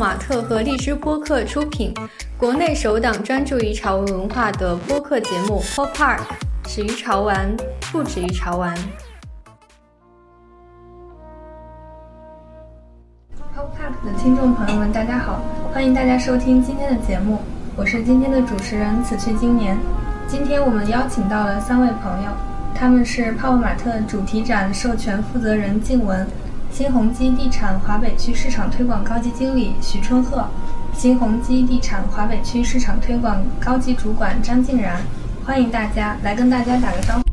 [0.00, 1.92] 马特和荔枝播客出品，
[2.38, 6.20] 国内首档专注于潮文文化的播客节目《Pop Park》，
[6.66, 7.54] 始于潮玩，
[7.92, 8.74] 不止于潮玩。
[13.54, 17.38] Pop Park 的听众朋友们，大家好，欢迎大家收听今天的节目，
[17.76, 19.76] 我是今天的主持人此去经年。
[20.26, 22.30] 今天我们邀请到了三位朋友，
[22.74, 26.26] 他们是泡泡玛特主题展授权负责人静雯。
[26.72, 30.46] 新鸿基地产华北区市场推广高级经理徐春鹤，
[30.94, 35.00] 新鸿基地产华北区市场推广高级主管张静然，
[35.44, 37.29] 欢迎大家来跟大家打个招呼。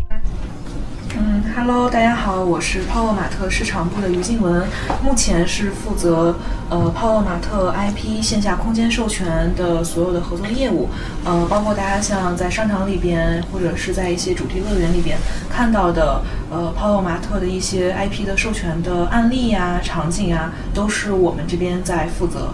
[1.57, 4.63] ，Hello，大家好，我是泡泡玛特市场部的于静文，
[5.03, 6.35] 目前是负责
[6.69, 10.87] 呃泡泡玛特 IP 线下空间授权的所有的合作业务，
[11.25, 15.17] 呃，包括大家像在商场里边或者是在一些主题乐园里边
[15.49, 16.21] 看到的。
[16.49, 22.53] 呃，泡泡玛特的一些 IP 的授权的案例呀、场景呀，都是我们这边在负责。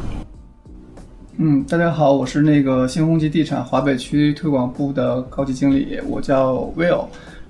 [1.38, 7.06] 嗯，大家好，我是那个新鸿基地产华北区推广部的高级经理，我叫 Will。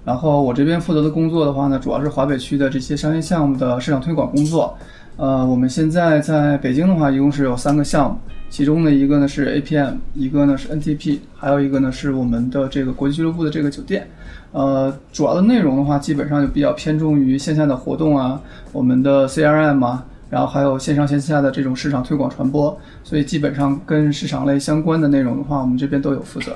[0.05, 4.75] 然后我这边负责的工作的话呢，主要是华北区的这些商业项目的市场推广工作。
[5.15, 8.17] 呃，我们现在在北京的话，一共是有三个项目，
[8.49, 14.07] 其中的一个呢是 APM，一个呢是 NTP，还有一个呢是我们的这个国际俱乐部的这个酒店。
[14.51, 26.53] 呃，主要的内容的话，基本上就比较偏重于线下的活动啊，我们的 CRM 啊，然后还有线上线下的这种市场推广传播，所以基本上跟市场类相关的内容的话，我们这边都有负责。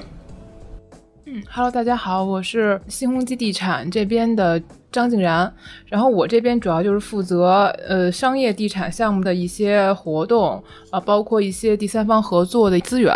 [1.37, 4.59] 嗯，Hello，大家好，我是新鸿基地产这边的
[4.91, 5.53] 张静然，
[5.85, 13.15] 然后我这边主要就是负责呃商业地产项目的一些活动啊，包括一些第三方合作的资源。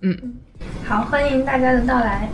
[0.00, 0.34] 嗯，
[0.84, 2.28] 好，欢迎大家的到来。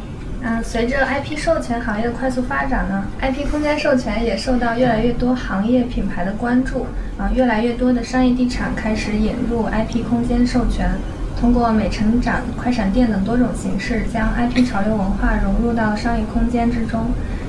[0.45, 6.87] 嗯，随着 IP 授权行业的快速发展呢，IP 空间授权也受到越来越多行业品牌的关注。
[7.19, 10.91] 啊，越来越多的商业地产开始引入 IP 空间授权，
[11.43, 17.07] 通过美成展、快闪店等多种形式，将 IP 潮流文化融入到商业空间之中。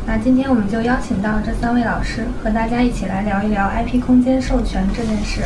[0.07, 5.43] 那今天我们就邀请到这三位老师，和大家一起来聊一聊 IP 空间授权这件事。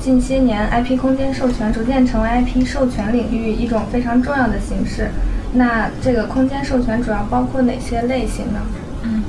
[0.00, 5.10] 近些年，IP 空间授权逐渐成为 IP 授权领域一种非常重要的形式。
[5.52, 8.60] 那这个空间授权主要包括哪些类型呢？
[9.02, 9.22] 嗯，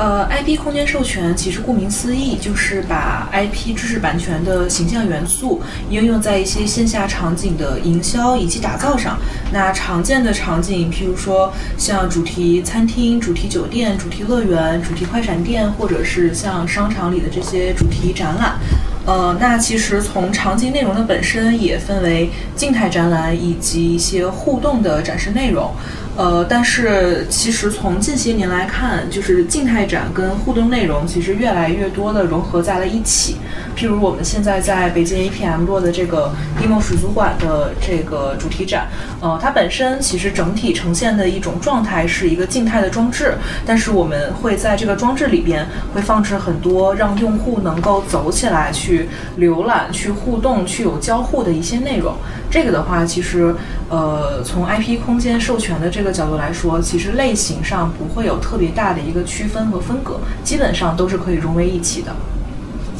[0.00, 5.60] 呃，IP 空间授权其实顾名思义，就是把 IP 知识版权的形象元素
[5.90, 9.18] 应用在一些线下场景的营销以及打造上。
[9.52, 18.56] 那常见的场景，譬如说像主题餐厅、主题酒店、主题乐园、主题快闪店，或者是像商场里的这些主题展览。
[19.04, 25.72] 呃，那其实从场景内容的本身也分为静态展览以及一些互动的展示内容。
[26.18, 33.36] 呃，但是其实从近些年来看，就是静态展跟互动内容其实越来越多的融合在了一起。
[33.76, 38.88] 譬如我们现在在北京 APM 落的这个地梦水族馆的这个主题展，
[39.20, 45.64] 呃，它本身其实整体呈现的一种状态是一个静态的装置，但是我们会在这个装置里边
[45.94, 49.08] 会放置很多让用户能够走起来去
[49.38, 52.16] 浏览、去互动、去有交互的一些内容。
[52.50, 53.54] 这个的话，其实
[53.90, 62.12] 呃，从 IP 空间授权的这个角度来说，其实类型上不会有特别大的一个区分和分隔，基本上都是可以融为一体的。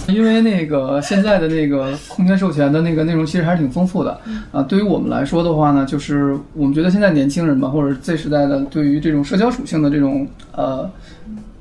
[0.08, 4.18] 因为那个现在的那个空间授权的那个内容其实还是挺丰富的
[4.50, 4.62] 啊。
[4.62, 10.90] 对于我们来说的话呢，就是我们觉得现在年轻人吧，或者 Z 时代的，对于这种社交属性的这种呃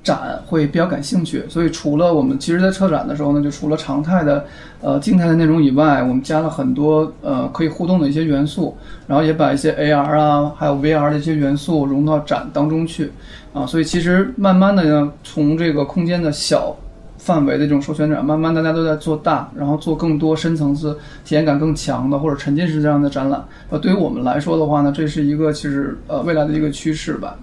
[0.07, 1.43] 展会比较感兴趣。
[1.49, 4.45] 所以除了我们其实，在策展的时候呢，就除了常态的
[4.81, 8.75] 呃静态的内容以外，我们加了很多呃可以互动的一些元素，
[9.07, 13.11] 然后也把一些 AR 啊，还有 VR 的一些元素融到展当中去
[13.53, 13.65] 啊。
[13.65, 16.75] 所以其实慢慢的呢，从这个空间的小。
[17.19, 23.43] 范围的这种授权展，慢慢大家都在做大，然后做更多深层次、体验感更强的或者沉浸式这样的展览。
[23.69, 27.35] 呃，对于我们来说的话呢，这是一个其实呃未来的一个趋势吧。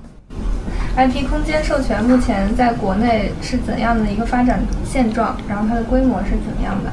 [0.97, 5.37] IP 空间授权目前在国内是怎样的一个发展现状？
[5.49, 6.93] 然后它的规模是怎么样的？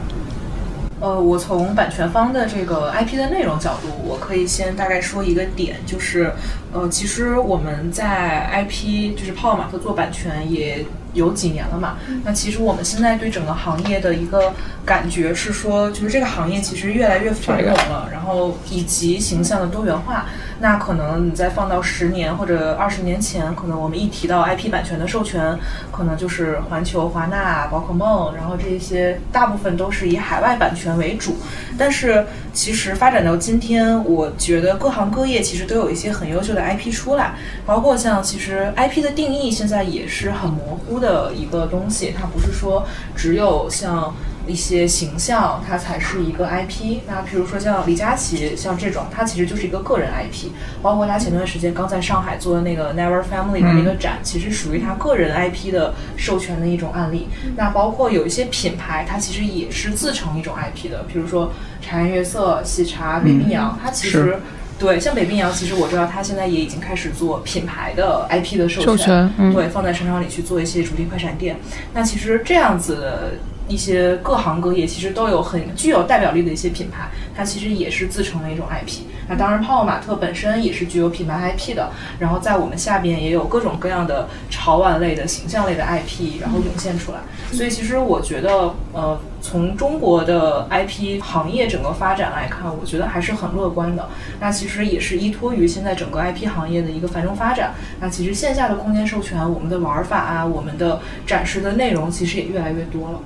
[1.00, 6.31] 呃，我从版权方的这个 IP 的内容角度，我可以先大概说一个点，就是
[6.71, 10.86] 呃，其实我们在 IP 就是泡泡玛特做版权也。
[11.13, 11.98] 有几年了嘛？
[12.24, 14.53] 那其实我们现在对整个行业的一个
[14.86, 20.27] 感觉是说，就是这个行业其实越来越繁荣了，然后以及形象的多元化。
[20.62, 25.58] 那可能你再放到十年或者二十年前，可能我们一提到 IP 版权的授权，
[25.92, 31.36] 可能就是环球、华纳、宝可梦，然后这些大部分都是以海外版权为主。
[31.80, 32.24] 但是
[32.54, 37.34] 其实发展到今天，我觉得各行各业其实都有一些很优秀的 IP 出来，
[37.66, 42.86] 包括像其实 IP 的定义现在也是很模糊的一个东西，它不是说
[43.16, 44.13] 只有像。
[44.51, 47.00] 一些形象，它才是一个 IP。
[47.07, 50.50] 那比如说像李佳琦，像这种，它其实就是一个个人 IP。
[50.81, 57.27] 包括他前段时间刚在上海做的那个 Never Family 的那个展，其实属于他个人 IP 的授权的一种案例。
[57.56, 61.51] 那包括有一些品牌，它其实也是自成一种 IP 的，比如说
[61.81, 64.38] 茶颜悦色、喜茶、北冰洋，它其实。
[64.80, 71.56] 对，像北冰洋，其实我知道它现在也已经开始做品牌的 IP 的授权，对，放在商场里去做一些主题快闪店。
[71.94, 73.38] 那其实这样子
[73.71, 79.03] 一些各行各业，其实都有很具有代表力的一些品牌，它其实也是自成的一种 IP。
[79.29, 81.89] 那当然，泡泡玛特本身也是具有品牌 IP 的。
[82.19, 87.19] 然后在我们下边也有各种各样的潮玩类的形象类的 IP，然后涌现出来。
[87.53, 89.19] 所以其实我觉得，呃。
[89.44, 94.07] 从中国的 IP 行业整个发展来看，我觉得还是很乐观的。
[94.39, 97.74] 那其实也是依托于现在整个 IP 行业的一个繁荣发展。
[98.00, 103.19] 那其实线下的空间授权，我们的玩法啊，我们的展示的内容，其实也越来越多了。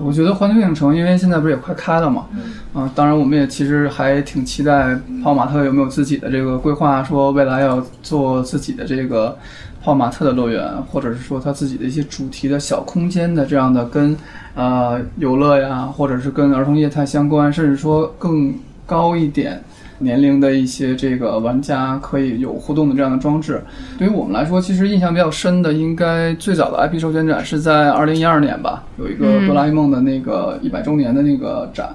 [0.00, 2.26] 我觉得环球影城，因为现在不是也快开了嘛，
[2.72, 9.36] 啊，当然我们也其实还挺期待泡玛特有没有自己的这个规划，说未来要做自己的这个。
[9.84, 14.16] 泡玛特的乐园，或者是说他自己的一些主题的小空间的这样的跟，
[14.54, 18.54] 呃游乐呀，或者是跟儿童业态相关，甚至说更
[18.86, 19.60] 高一点
[20.02, 23.62] 年龄的一些这个玩家可以有互动的这样的装置。
[23.98, 31.94] 对于我们来说，其实印象比较深的，应该最早的 IP 授权展是在二零一二年吧，有一个哆啦 A 梦的那个一百周年的那个展。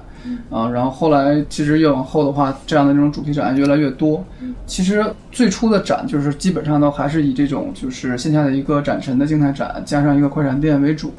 [0.50, 4.24] 啊，然后后来其实越往后的话，这样的这种主题展越来越多。
[4.66, 11.12] 其实最初的展就是基本上都还是以这种就是线下的一个展陈的静态展，加上一个快闪店为主。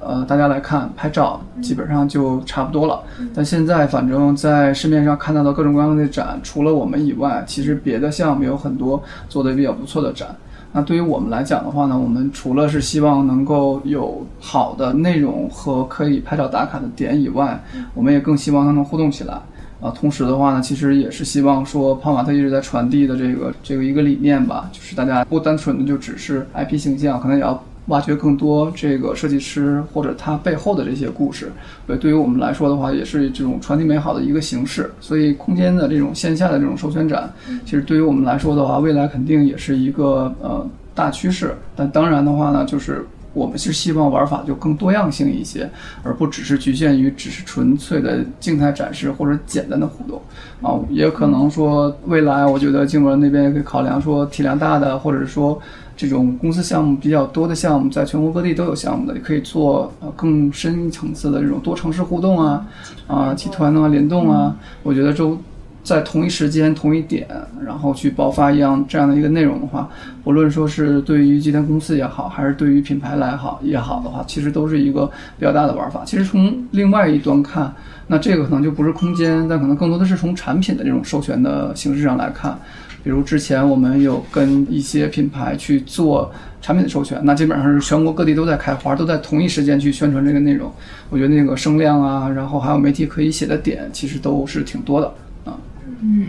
[0.00, 3.02] 呃，大家来看拍照，基本上就差不多了。
[3.34, 10.28] 但现在反正在市面上看到的各种各样的展，除了我们以外，其实别的项目有很多做的比较不错的展。
[10.76, 17.62] 那对于我们来讲的话呢，我们除了是希望能够有好的内容和可以拍照打卡的点以外，
[17.94, 19.34] 我们也更希望它能互动起来。
[19.80, 27.62] 啊，同时的话呢，其实也是希望说，泡玛特一直在传递的这个这个一个理念吧，就是大家不单纯的就只是 IP 形象，可能也要。
[27.88, 31.52] 挖掘更多这个设计师或者他背后的这些故事，
[31.86, 34.90] 对，对于我们来说的话，也是这种传递美好的一个形式。
[35.00, 37.30] 所以，空间的这种线下的这种授权展，
[37.66, 41.54] 其实对于我们来说的话，未来肯定也是一个呃大趋势。
[41.76, 43.04] 但当然的话呢，就是
[43.34, 45.68] 我们是希望玩法就更多样性一些，
[46.02, 50.22] 而不只是局限于只是纯粹的静态展示或者简单的互动
[50.62, 50.80] 啊。
[50.88, 55.60] 也可能说未来，我觉得静文那边也可以考量说体量大的，或者是说。
[55.96, 62.66] 这种公司项目比较多的项目，在全国各地都有项目的，也可以做呃更深层次的这种多城市互动啊，
[63.06, 65.38] 啊集团啊联动啊，我觉得就
[65.82, 67.28] 在同一时间同一点，
[67.64, 69.88] 然后去爆发一样这样的一个内容的话，
[70.24, 75.06] 不论说是对于集团公司也好，还是对于品牌来好也好的话，其实都是一个
[75.38, 76.02] 比较大的玩法。
[76.04, 77.72] 其实从另外一端看，
[78.06, 82.58] 那这个可能就不是空间，但可能更多的是从产品的这种授权的形式上来看。
[83.04, 90.72] 比如之前我们有跟一些品牌去做产品的授权，那基本上是全国各地都在开花，都在同一时间去宣传这个内容。
[91.10, 95.06] 我觉得那个声量啊，然后还有媒体可以写的点，其实都是挺多的
[95.44, 95.54] 啊。
[96.00, 96.28] 嗯，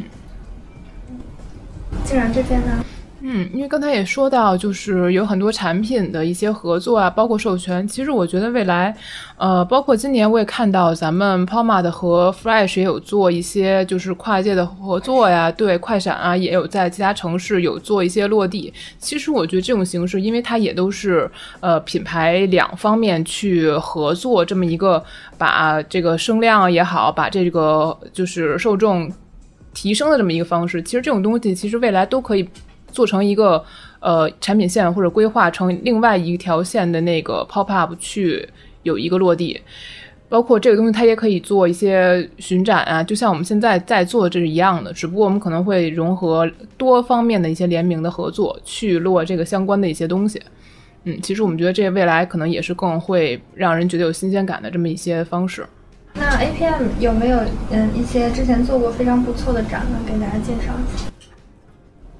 [2.03, 2.83] 竟然这边呢？
[3.27, 7.87] 嗯，因为刚才也说到，就是有很多产品的一些合作啊，包括授权。
[7.87, 8.95] 其实我觉得未来，
[9.37, 18.71] 呃，包括今年我也看到咱们 Poma 的和 Fresh 也有做一些就是跨界的合作呀，对，快闪啊也有在其他城市有做一些落地。
[18.99, 21.27] 其实我觉得这种形式，因为它也都是
[21.61, 25.03] 呃品牌两方面去合作，这么一个
[25.35, 29.11] 把这个声量也好，把这个就是受众
[29.73, 30.79] 提升的这么一个方式。
[30.83, 32.47] 其实这种东西，其实未来都可以。
[32.95, 33.61] 做成一个
[33.99, 38.47] 呃产品线，或者规划成另外一条线的那个 pop up 去
[38.83, 39.59] 有一个落地，
[40.29, 50.41] 包括这个东西它也可以做一些巡展啊，就像我们现在在做的这是一样的，只不过我们可能会融合多方面的一些联名的合作去落这个相关的一些东西。
[51.03, 55.65] 嗯，其实我们觉得这未来可能也是更会让人觉得有新鲜感的这么一些方式。
[56.15, 57.37] 那 APM 有没有
[57.71, 59.99] 嗯一些之前做过非常不错的展呢？
[60.07, 61.14] 给大家介绍一下。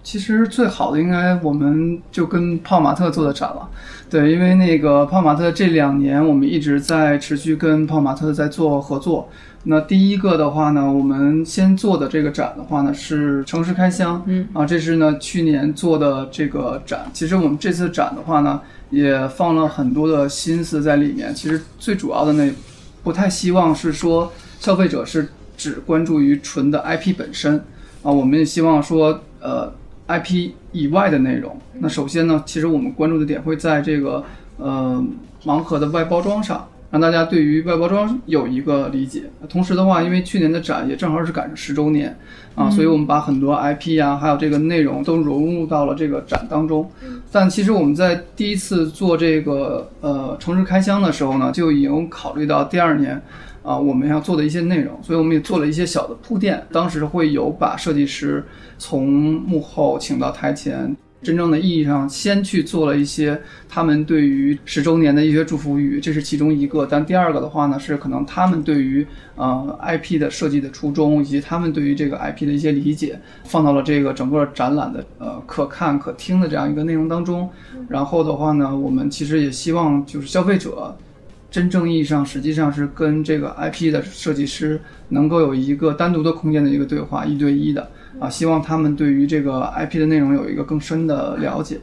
[0.05, 3.67] 其实最好的应该我们就跟泡玛特做的展了，
[4.07, 9.27] 对，因为那个泡玛特这两年我们一直在持续跟泡玛特在做合作。
[9.63, 17.09] 那第一个的话呢，我们先做的这个展的话呢是城市开箱，嗯啊，这是呢去年做的这个展。
[17.11, 21.33] 其实我们这次展的话呢也放了很多的心思在里面。
[21.33, 22.53] 其实最主要的呢，
[23.03, 27.57] 不太希望是说消费者是只关注于纯的 IP 本身
[28.03, 29.73] 啊，我们也希望说呃。
[30.07, 34.23] IP 以外的内容，那首先呢，其实我们关注的点会在这个
[34.57, 35.03] 呃
[35.43, 39.23] 盲盒的外包装上让大家对于外包装有一个理解。
[39.49, 42.15] 同时的话，因为去年的展也正好是赶上十周年
[42.53, 46.89] 啊，所以我们把很多 IP 啊、还有这个内容都融入到了这个展当中。
[47.31, 53.21] 但其实我们在第一次做这个呃城市开箱的时候呢，就已经考虑到第二年。
[53.65, 56.63] 啊，我们要做的一些内容，所以我们也做了一些小的铺垫。
[56.71, 58.45] 当时会有把设计师
[58.77, 66.85] 从幕后请到台前，真正的意义上先去做了一些他们对于十周年的一些祝福语，这是其中一个。
[66.85, 69.03] 但第二个的话呢，是可能他们对于
[69.35, 77.49] 呃 IP 的设计的初衷，以及他们对于这个 IP 的一些理解，放到了这个整个展览的呃可看可听的这样一个内容当中。
[77.89, 80.95] 然后的话呢，我们其实也希望就是消费者。
[81.55, 91.79] 真正意义上，实际上是跟这个 IP 的设计师能够有一个单独的空间的一个对话，一对一的啊，希望他们对于这个 IP 的内容有一个更深的了解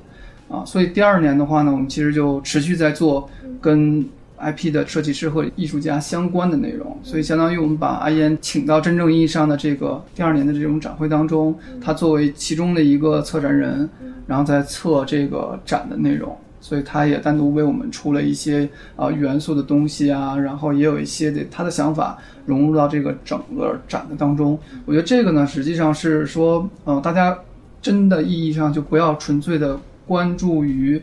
[0.50, 0.62] 啊。
[0.67, 3.31] 所以第二年的话呢，我们其实就持续在做
[3.62, 4.07] 跟
[4.38, 13.88] IP 的设计师和艺术家相关的内容，所以相当于我们把阿烟请到真正意义上的这个第二年的这种展会当中，他作为其中的一个策展人，
[14.26, 16.37] 然后再策这个展的内容。
[16.62, 22.16] 所以他也单独为我们出了一些啊元素的东西啊，然后也有一些的他的想法
[22.47, 24.57] 融入到这个整个展的当中。
[24.87, 27.37] 我觉得这个呢，实际上是说，呃，大家
[27.83, 29.76] 真的意义上就不要纯粹的
[30.07, 31.02] 关注于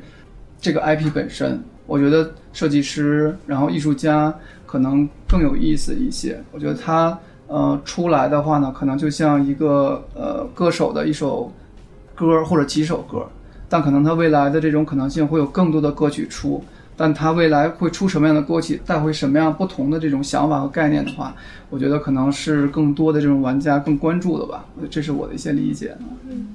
[0.62, 1.62] 这个 IP 本身。
[1.86, 4.34] 我觉得设计师，然后艺术家
[4.66, 6.42] 可能更有意思一些。
[6.54, 11.52] 我觉得他呃出来的话呢，可能就像一个呃歌手的一首
[12.16, 13.28] 歌或者几首歌。
[13.70, 16.64] 但可能他未来的这种可能性会有更多的歌曲出，
[16.98, 21.36] 但他未来会出什么样的歌曲，带回什么样不同的这种想法和概念的话，
[21.70, 24.66] 我觉得可能是更多的这种玩家更关注的吧。
[24.90, 25.96] 这是我的一些理解。
[26.28, 26.48] 嗯，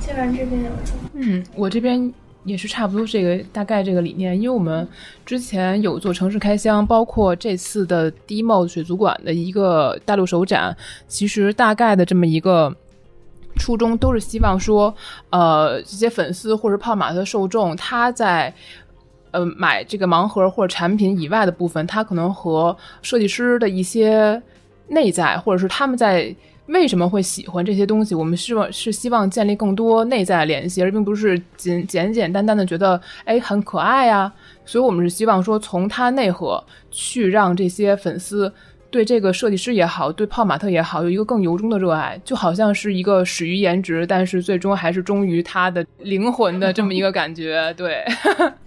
[0.00, 0.70] 这边有
[1.12, 2.12] 嗯，我这边
[2.44, 4.88] 也是差不多这个大概这个理念，因为我们
[5.26, 10.74] 之前有做城市开箱，包括这次的 DMO 水族馆的一个大陆首展，
[11.06, 12.74] 其实大概的这么一个。
[13.58, 14.94] 初衷都是希望说，
[15.30, 18.54] 呃，这些粉丝或者泡玛特受众，他在
[19.32, 24.40] 呃买这个盲盒或者产品以外的部分，他可能和设计师的一些
[24.86, 26.34] 内在，或者是他们在
[26.66, 34.32] 为什么会喜欢这些东西，我们希望是希望建立更多内在联系，而并不是简简简单单的觉得哎很可爱呀。
[34.64, 38.52] 所以我们是希望说，从它内核去让这些粉丝。
[38.90, 47.72] 对这个设计师也好，对泡玛特也好，有一个更由衷的热爱，就好像是一个始于颜值，但是最终还是忠于他的灵魂的这么一个感觉。
[47.74, 48.04] 对，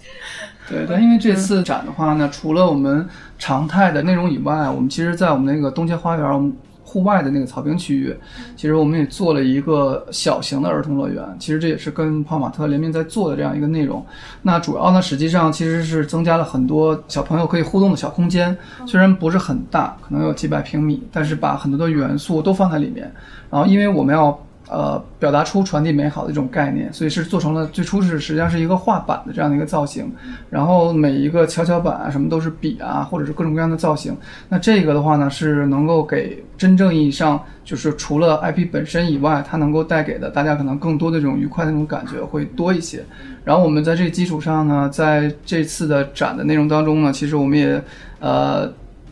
[0.70, 3.08] 对，但因为这次展的话呢，除了我们
[3.40, 6.54] 常态的内容以外，我们其实在我们那个东街花园，我们。
[6.92, 8.14] 户外的那个草坪区域，
[8.58, 11.24] 其实我们也做了一个小型的儿童乐园。
[11.40, 14.06] 其实这也是跟泡玛特联名在做的这样一个内容。
[14.42, 23.10] 那主要呢，实际上其实是增加了很多小朋友可以互动的小空间，虽然不是很大，可能有几百平米，但是把很多的元素都放在里面。
[23.50, 24.38] 然后，因为我们要。
[24.72, 30.10] 呃，表达出传递美好的一种概念，所以是做成了最初是实际上是一个画板的这样的一个造型，
[30.50, 34.16] 然后每一个跷跷板啊什么都是笔啊，或者是各种各样的造型。
[34.48, 43.04] 那这个的话呢，是能够给真正意义上就是除了 IP 本身以外，它能够带给的大家可能更多的这种愉快的那种感觉会多一些。
[43.44, 47.84] 然后我们在这个基础上呢，在这次的展的内容当中呢，其实我们也
[48.22, 48.72] 呃。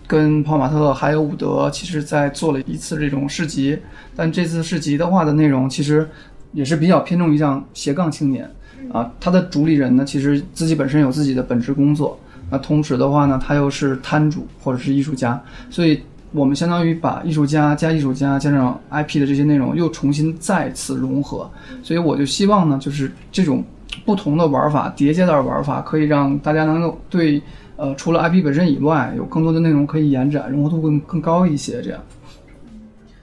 [0.09, 3.77] 跟泡玛特还有伍德，其实在做了一次这种市集，
[4.15, 6.09] 但这次市集的话的内容其实
[6.51, 8.49] 也是比较偏重于像斜杠青年
[8.91, 15.39] 啊，他的主理人呢，其实自己本身有自己的本职工作，那同时的话呢，他又是摊主或者是艺术家，
[15.69, 16.01] 所以
[16.31, 21.47] 我们相当于把艺术家加艺术家加上 IP 的这些内容又重新再次融合，
[21.83, 23.63] 所以我就希望呢，就是这种
[24.05, 27.39] 不同的玩法叠加的玩法，可以让大家能够对。
[27.79, 31.81] 呃，除了 IP 本身以外，有更多的内容可以延展，融合度更更高一些。
[31.81, 32.01] 这样，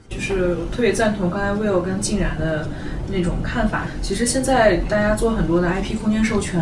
[0.09, 2.67] 就是特别赞同刚才 Will 跟静然的
[3.13, 3.87] 那种看法。
[4.01, 6.61] 其实现在大家做很多的 IP 空间授权。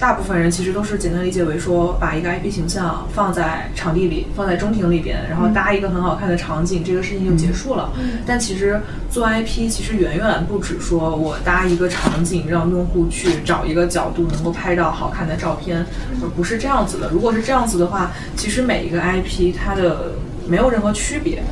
[0.00, 7.92] 大部分人其实都是简单理解为说，把一个 IP 形象放在场地里，放在中庭里边，然后搭一个很好看的场景，这个事情就结束了。
[8.24, 8.80] 但其实
[9.10, 15.84] 做 IP 其实远远不止说我搭一个场景，让用户去找一个角度能够拍到好看的照片，
[16.22, 17.10] 而不是这样子的。
[17.10, 20.12] 如果是这样子的话，其实每一个 IP 它的
[20.48, 21.42] 没有任何区别。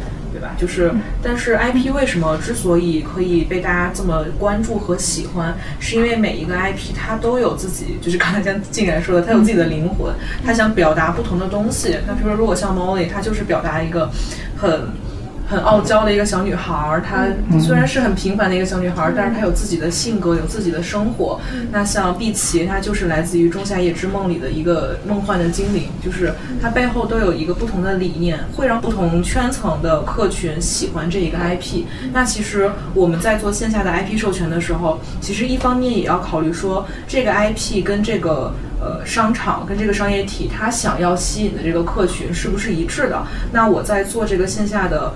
[0.58, 10.12] 就是，但是 IP 为什么之所以可以被大家这么关注和喜欢，是因为每一个 IP 它都有自己，就是刚才像静然说的，它有自己的灵魂，
[10.44, 11.96] 它想表达不同的东西。
[12.06, 14.10] 那比如说，如果像 Molly，它就是表达一个
[14.56, 14.88] 很
[15.48, 17.26] 很傲娇的一个小女孩，她
[17.58, 21.40] 虽然是很平凡的一个小女孩，但是她有自己的性格，有自己的生活。
[21.72, 25.88] 那像碧琪，她就是来自于《仲夏夜之梦》里的一个梦幻的精灵。
[26.04, 31.84] 就是她背后都有一个不同的理念，会让不同圈层的客群喜欢这一个 IP。
[32.12, 43.26] 那其实我们在做线下的 IP 授权的时候，其实一方面也要考虑说这个 IP 跟这个呃商场跟这个商业体它想要吸引的这个客群是不是一致的。
[43.50, 45.14] 那我在做这个线下的。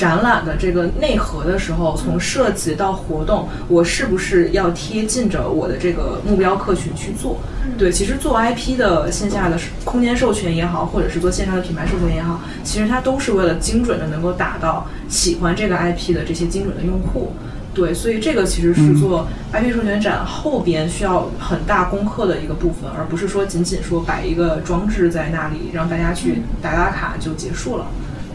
[0.00, 7.36] 展览的这个内核的时候，从设计到活动，我是不是要贴近着我的这个目标客群去做？
[7.76, 17.34] 对，其实做 IP 的线下的空间授权也好，或者是做线上的品牌授权也好，其实它都是为了精准的能够打到喜欢这个 IP 的这些精准的用户。
[17.74, 27.86] 对，所以这个其实是做 IP 授权展后边需要很大功课的一个部分，而不是说仅仅说摆一个装置在那里让大家去打打卡就结束了。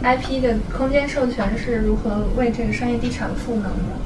[0.03, 4.05] IP 的空间授权是如何为这个商业地产赋能的？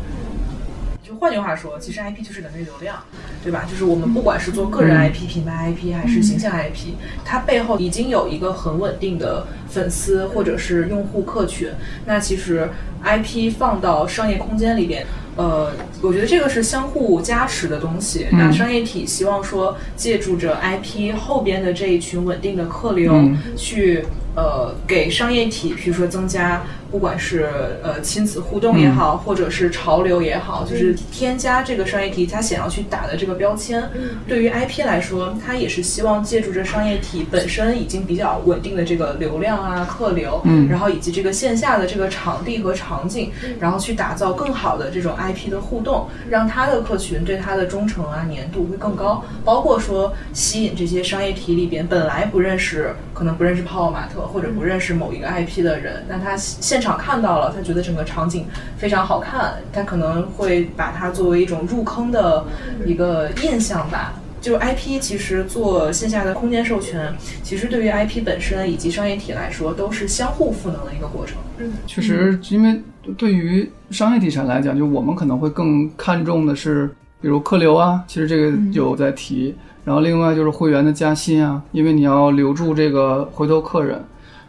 [1.03, 2.95] 就换句话说，其实 IP 就是等于流量，
[3.43, 3.65] 对吧？
[3.69, 6.93] 就是我们不管是做个人 IP、品牌 IP 还是形象 IP，
[7.25, 11.67] 它背后已经有一个很稳定的粉丝或者是用户客群。
[12.05, 12.69] 那其实
[13.03, 15.03] IP 放到商业空间里边，
[15.35, 15.71] 呃，
[16.03, 18.27] 我觉得这个是相互加持的东西。
[18.31, 23.11] 那商业体希望说借助着 IP 后边的这一群稳定的客流
[23.57, 24.05] 去。
[24.35, 26.61] 呃，给商业体，比如说增加。
[26.91, 27.47] 不管是
[27.83, 33.87] 呃亲子互动也好，或者是潮流也好，就是添加这个商业体他想要去打的这个标签。
[34.27, 49.23] 对于 IP 来说，它也是希望借助这商业体本身已经比较稳定的这个流量啊、客流，然后以及这个线下的这个场地和场景，然后去打造更好的这种 IP 的互动，让他的客群对他的忠诚啊、粘度会更高。
[49.45, 58.45] 包括说吸引这些商业体里边本来不认识，可能不认识泡泡玛特或者不认识某一个 IP 的人，那他现现场看到了，他觉得整个场景
[58.77, 62.45] 非常好看，他可能会把它作为一种入坑的
[62.85, 64.13] 一个印象吧。
[64.41, 71.35] 就 IP 其实做线下的空间授权，其实对于 IP 本身以及商业体来说，都是相互赋能的一个过程。
[71.57, 72.81] 嗯，确实，因为
[73.17, 79.53] 对于商业地产来讲，就我们可能会更看重的是，比如客流啊，其实这个有在提。
[79.89, 83.99] 然后另外就是会员的加薪啊，因为你要留住这个回头客人。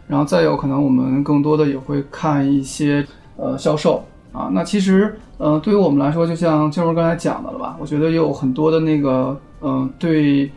[0.07, 3.03] 然后再有可能，我们更多的也会看一些
[3.37, 4.51] 呃销售啊。
[4.51, 7.75] 那其实，呃，对于我们来说，就像秋儿刚才讲的了吧？
[7.79, 10.51] 我觉得也有很多的那个，嗯，对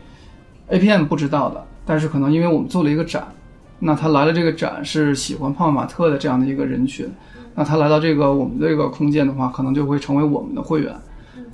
[0.69, 3.27] APM 不知道的，但是可能因为我们做了一个展，
[3.79, 7.09] 那他来了这个展是喜欢泡泡玛特的这样的一个人群，
[7.55, 10.93] 那他来到这个我们这个空间的话，可能就会成为我们的会员。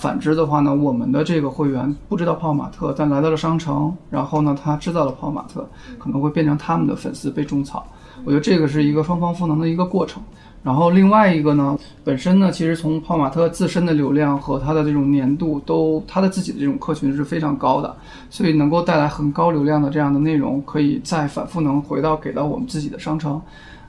[0.02, 5.64] 反之的话呢，我们的这个会员不知道泡泡玛特，但来到了商城，然后呢，他知道了泡泡玛特，
[6.00, 7.86] 可能会变成他们的粉丝被种草。
[8.24, 10.20] 我觉得这个是一个双方赋能的一个过程。
[10.64, 17.96] 然后另外一个呢，本身呢，其实从泡泡玛特自身的流量和它的这种粘度，都它的自己的这种客群是非常高的，
[18.32, 23.40] 所以能够带来很高流量的这样的内容，可以再反复能回到给到我们自己的商城。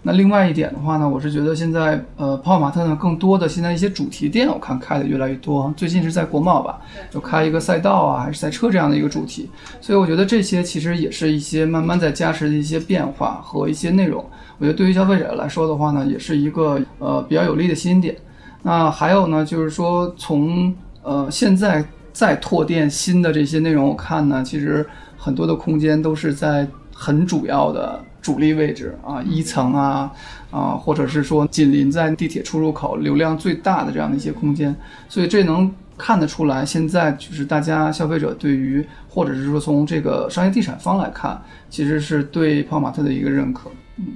[0.04, 5.72] 那另外一点的话呢，我是觉得现在呃，泡泡玛特呢，更多的现在一些主题店，我看开的越来越多。
[5.76, 9.48] 最近是在国贸吧，就开一个赛道啊，还是赛车这样的一个主题。
[9.80, 14.24] 所以我觉得这些其实也是一些慢慢在加持的一些变化和一些内容。
[14.58, 18.16] 我觉得对于消费者来说的话呢，也是一个呃比较有利的吸引点。
[18.62, 24.84] 那还有呢，就是说从呃现在再拓店新的这些内容，我看呢，其实
[25.16, 28.04] 很多的空间都是在很主要的。
[28.22, 30.11] 主力位置啊，一层啊，
[30.50, 34.74] 啊，或者是说紧邻在地铁出入口、流量最大的这样的一些空间，
[35.08, 43.70] 所以这能看得出来，现在就是大家消费者对于，或者是说从这个商业地产方来看，其实是对泡玛特的一个认可。
[43.96, 44.06] 嗯，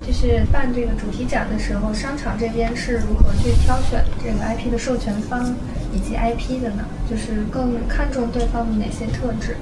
[0.00, 5.54] 就是办这个主题展的时候，商场这边是如何去挑选这个 IP 的授权方
[5.94, 6.84] 以及 IP 的呢？
[7.08, 9.56] 就是更看重对方的哪些特质？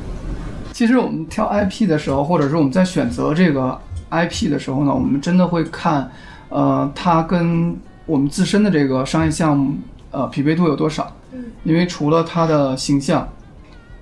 [0.75, 6.11] 其实我们挑 IP 的时候，或者是我们在选择这个 IP 的时候呢，我们真的会看，
[6.49, 9.77] 呃，它跟我们自身的这个商业项目，
[10.11, 11.17] 呃，匹配度有多少。
[11.33, 11.45] 嗯。
[11.63, 13.29] 因为除了它的形象，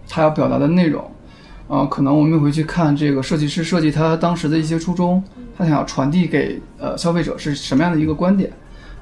[0.09, 1.05] 它要表达的内容，
[1.69, 5.23] 呃，可能我们会去看这个设计师设计他当时的一些初衷，
[5.59, 8.51] 他想要传递给呃消费者是什么样的一个观点。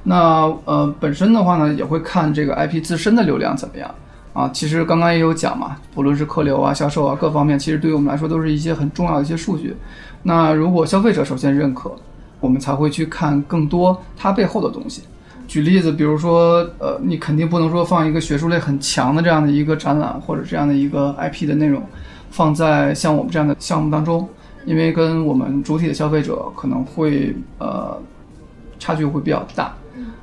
[0.03, 3.89] 那呃，本身的话呢，也会看这个 IP 自身的流量怎么样。
[4.33, 9.77] 啊，其实刚刚也有讲嘛，不论是客流啊、销售啊各方面，其实对于我们来说都是一些很重要的一些数据。
[10.23, 11.93] 那如果消费者首先认可，
[12.39, 15.03] 我们才会去看更多它背后的东西。
[15.49, 21.83] 举例子，比如说，呃，你肯定不能说放一个学术类很强的这样的一个展览或者这样的一个 IP 的内容，
[22.31, 24.29] 放在像我们这样的项目当中，
[24.65, 28.01] 因为跟我们主体的消费者可能会呃
[28.79, 29.75] 差距会比较大。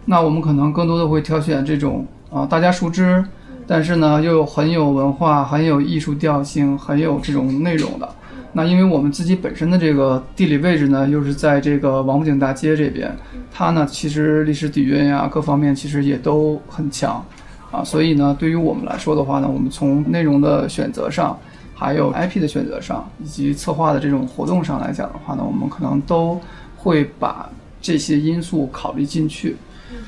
[0.05, 3.21] 那我们可能更多的会挑选这种啊大家熟知。
[3.67, 8.09] 但是呢，又很有文化、很有艺术调性、很有这种内容的，
[8.53, 13.13] 那因为我们自己本身的这个地理位置呢，又是在这个王府井大街这边，
[13.51, 17.21] 它呢其实历史底蕴呀各方面其实也都很强
[17.69, 21.37] 啊，所以呢对于我们来说的话呢，我们从内容的选择上，
[21.75, 26.39] 还有 IP 的选择上，以及策划的这种活动上来讲的话呢，我们可能都
[26.77, 27.49] 会把
[27.81, 29.57] 这些因素考虑进去。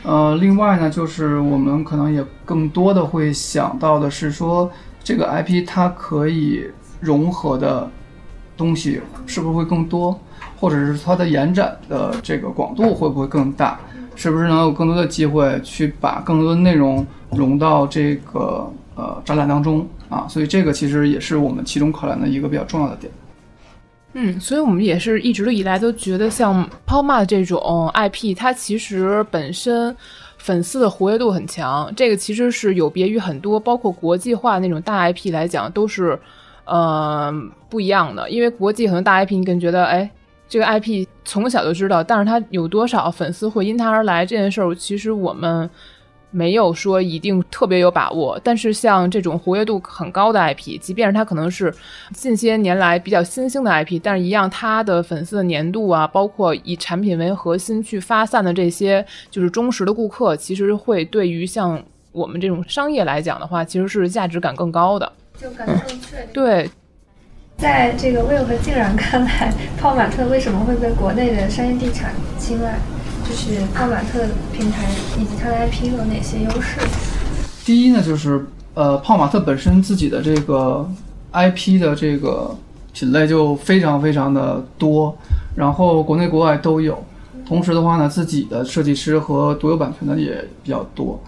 [0.03, 4.71] 呃，另外呢，就是我们可能也更多的会想到的是说，
[5.03, 6.65] 这个 IP 它可以
[7.01, 7.89] 融合的
[8.55, 10.17] 东西是不是会更多，
[10.57, 13.77] 或者是它的延展的这个广度会不会更大，
[14.15, 20.25] 是不是能有更多的机会去把更多的内容融到这个呃展览当中啊？
[20.29, 23.11] 所以这个其实也是我们其中考量的一个比较重要的点。
[24.13, 29.95] 嗯，所以我们也是一直以来都觉得，像泡玛这种 IP，它其实本身
[30.37, 31.93] 粉丝的活跃度很强。
[31.95, 36.19] 这个其实是有别于很多包括国际化那种大 IP 来讲，都是
[36.65, 37.31] 呃
[37.69, 38.29] 不一样的。
[38.29, 40.09] 因为国际很多大 IP，你可能觉得，哎，
[40.47, 45.69] 这个 IP 从小就知道，但是它有多少粉丝会因它而来这件事儿，其实我们。
[46.31, 51.73] 没有说一定特别有把握，但是像这种活跃度很高的 IP，即便是它可能是
[52.13, 66.27] 近些年来比较新兴的 IP，但是一样它的粉丝的粘度啊，包括以产品为核心去发散的这些就是忠实的顾客，其实会对于像我们这种商业来讲的话，其实是价值感更高的，就感更确定。
[66.33, 66.69] 对，
[67.57, 72.77] 在这个 Will 和静然看来， 泡玛特为什么会被国内的商业地产青睐？
[73.29, 74.89] 就是泡玛特平台
[75.19, 76.79] 以及它的 IP 有哪些优势？
[77.63, 80.89] 第一呢，就是呃，泡玛特本身自己的这个
[81.33, 82.55] IP 的这个
[82.91, 85.15] 品类就非常非常的多，
[85.55, 87.03] 然后国内国外都有。
[87.47, 91.21] 同时的话呢，自己的设计师和独有版权的也比较多。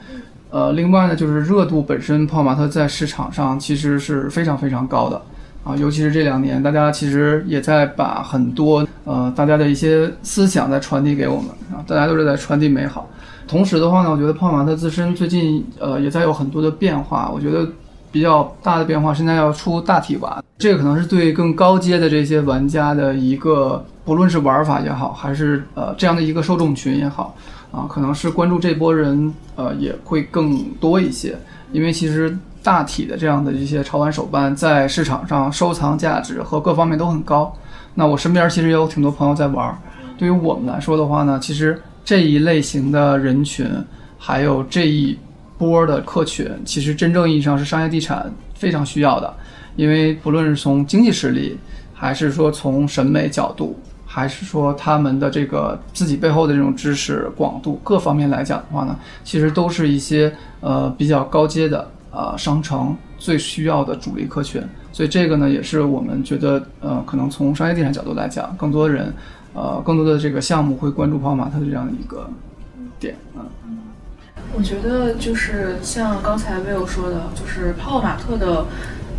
[0.49, 5.21] 呃，另外呢，就是热度本身，泡玛特在市场上其实是非常非常高的。
[5.63, 13.07] 啊，尤其是这两年，大家其实也在把很多呃大家的一些思想在传递给我们啊，大家都是在传递美好。
[13.47, 17.29] 同时的话呢，我觉得泡玛特自身最近呃也在有很多的变化。
[17.31, 17.67] 我觉得
[18.11, 27.35] 比较大的变化，现在要出大体玩，这个可能是对更高阶的这些玩家的一个，不论是玩法也好，还是呃这样的一个受众群也好，
[27.71, 31.37] 啊，可能是关注这波人呃也会更多一些，
[31.71, 32.35] 因为其实。
[32.63, 37.53] 大体的这样的一些潮玩手办，在市场上收藏价值和各方面都很高。
[37.95, 39.77] 那我身边其实也有挺多朋友在玩。
[40.17, 43.67] 对于我们来说的话呢，其实这一类型的人群，
[44.17, 45.17] 还有这一
[45.57, 49.33] 波的客群，其实真正意义上是商业地产非常需要的。
[49.75, 51.57] 因为不论是从经济实力，
[51.93, 61.89] 还是说从审美角度，还是说他们的这个自己背后的这种知识广度各方面来讲的话呢，其实都是一些呃比较高阶的。
[62.11, 69.13] 呃，商城最需要的主力客群，所以这个呢，也是我们觉得，呃，可能从商业地产角度来讲，更多人，
[69.53, 72.29] 呃，更多的这个项目会关注泡泡玛特这样一个
[72.99, 73.47] 点啊。
[74.53, 78.65] 我觉得就是像刚才 Will 说的，就是泡玛特的，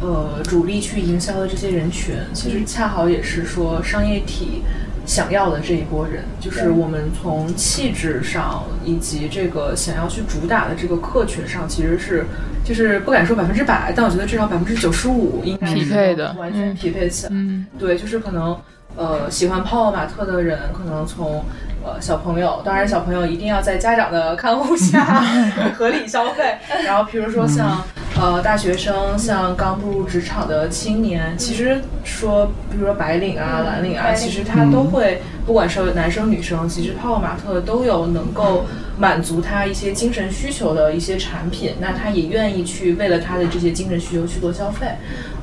[0.02, 4.62] 呃，主力去营销的这些人群，其实恰好也是说商业体。
[5.04, 12.24] 想要的这一波人，就是我们从气质上以及这个想要去主打的这个客群上，其实是
[12.64, 17.30] 就是不敢说百分之百，但我觉得至少百分之九十五应该匹配的，完全匹配起来。
[17.32, 18.56] 嗯，对，就是可能
[18.96, 21.44] 呃喜欢泡泡玛特的人，可能从
[21.84, 25.24] 呃小朋友，当然小朋友一定要在家长的看护下
[25.76, 26.56] 合理消费。
[26.84, 27.82] 然后比如说像。
[28.20, 38.64] 呃，大学生像刚步入职场的青年，其实说，比如说白领啊、蓝领啊，其实他都会，不管是男生女生，其实泡泡玛特都有能够
[38.96, 44.86] 满足他一些精神需求的一些产品，那他也愿意去为了他的这些精神需求去做消费。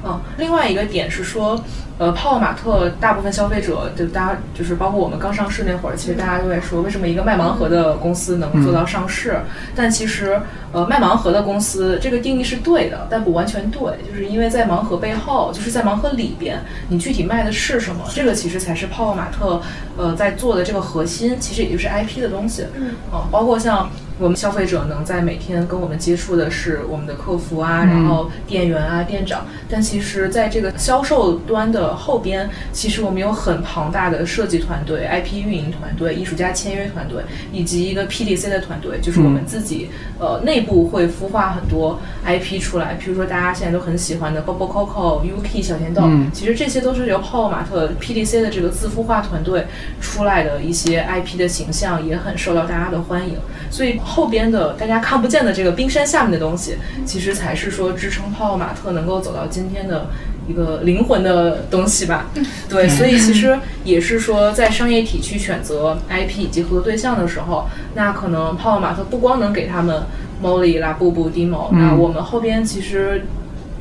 [0.03, 1.59] 嗯，另外一个点是说。
[1.99, 9.37] 呃，泡泡玛特大部分消费者，就大家就是包括我们刚上市那会儿，其实大家都在说，为什么一个卖盲盒的公司能做到上市？
[9.75, 10.39] 但其实，
[10.71, 18.05] 呃，卖盲盒的公司这个定义是对的，但不完全对，就是因为在盲盒背后，就是在盲盒里边，你具体卖的是什么？
[18.15, 19.61] 这个其实才是泡泡玛特，
[19.97, 22.65] 呃，在做的这个核心，其实也就是 IP 的东西。
[22.77, 22.91] 嗯，
[23.29, 23.89] 包括像。
[24.19, 46.03] 我们消费者能在每天跟我们接触的是我们的客服啊，然后店员啊、店长，但其实在这个销售端的后边，其实我们有很庞大的设计团队、IP 运营团队、艺术家签约团队，以及一个 PDC 的团队，就是我们自己呃内部会孵化很多 IP 出来，比如说大家现在都很喜欢的 Bobo Coco、UK 小甜豆，
[46.33, 49.65] 其实这些都是由泡泡玛特 PDC 的这个自孵化团队
[50.01, 53.37] 出来的一些 IP 的形象，也很受到大家的欢迎，
[53.71, 53.97] 所以。
[54.09, 60.07] 后边的大家看不见的这个冰山下面的东西，其实才是说支撑泡泡玛特能够走到今天的
[60.47, 62.29] 一个灵魂的东西吧。
[62.67, 70.03] 对，所以其实也是说，在商业体去选择 IP 以及合作对象的时候，那可能泡泡玛特不光能给他们
[70.43, 73.25] Molly 啦、布布、Dimo，那我们后边其实。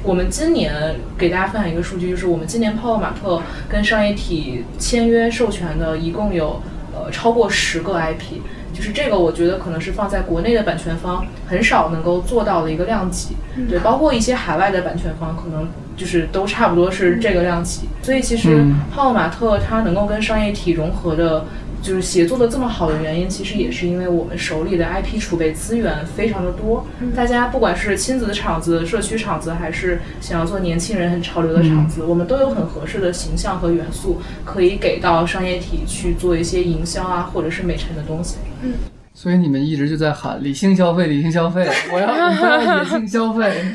[0.05, 6.63] 我们今年给大家分享一个数据，就是我们今年泡泡玛特跟商业体签约授权的一共有
[6.95, 8.41] 呃超过十个 IP，
[8.79, 13.35] 就是这个我觉得可能是放在国内的版权方很少能够做到的一个量级，
[13.69, 18.65] 对，包括一些海外的版权方可能就是都差不多是这个量级，所以其实
[18.95, 21.45] 泡泡玛特它能够跟商业体融合的。
[21.81, 26.85] 就是协作的这么好的原因，其实也是因为我们手里的 IP 储备资源非常的多。
[27.15, 38.39] 大家不管是亲子的场子、社区场子，还是想要做年轻人很潮流的场子，我们都有很合适的形象和元素，可以给到商业体去做一些营销啊，或者是美陈的东西。
[38.63, 38.73] 嗯，
[39.15, 43.65] 所以你们一直就在喊理性消费，理性消费， 我要我要野性消费。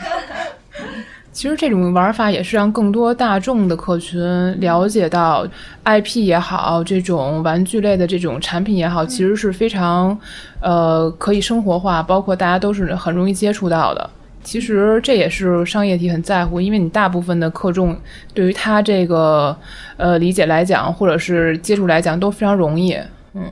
[1.32, 4.22] 其实这种玩法也是让更多大众的客群
[4.60, 5.44] 了解到
[5.84, 10.16] ，IP 也好，这种玩具类的这种产品也好，其实是非常，
[10.60, 14.08] 呃，可以生活化，包括大家都是很容易接触到的。
[14.44, 17.98] 其实这也是商业体很在乎，因为你大部分的客重
[18.36, 19.58] 对于他这个
[19.98, 22.96] 呃理解来讲，或者是接触来讲都非常容易。
[23.34, 23.52] 嗯，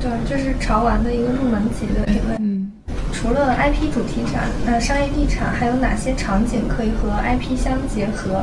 [0.00, 2.36] 对，这是潮玩的一个入门级的品类。
[2.40, 2.70] 嗯。
[3.12, 8.42] 除了 IP 主题展，那商业地产还有哪些场景可以和 IP 相结合？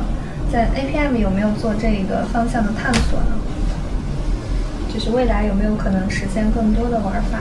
[0.52, 3.38] 在 APM 有没有做这个方向的探索呢？
[4.92, 7.40] 就是未来有没有可能实现更多的玩法？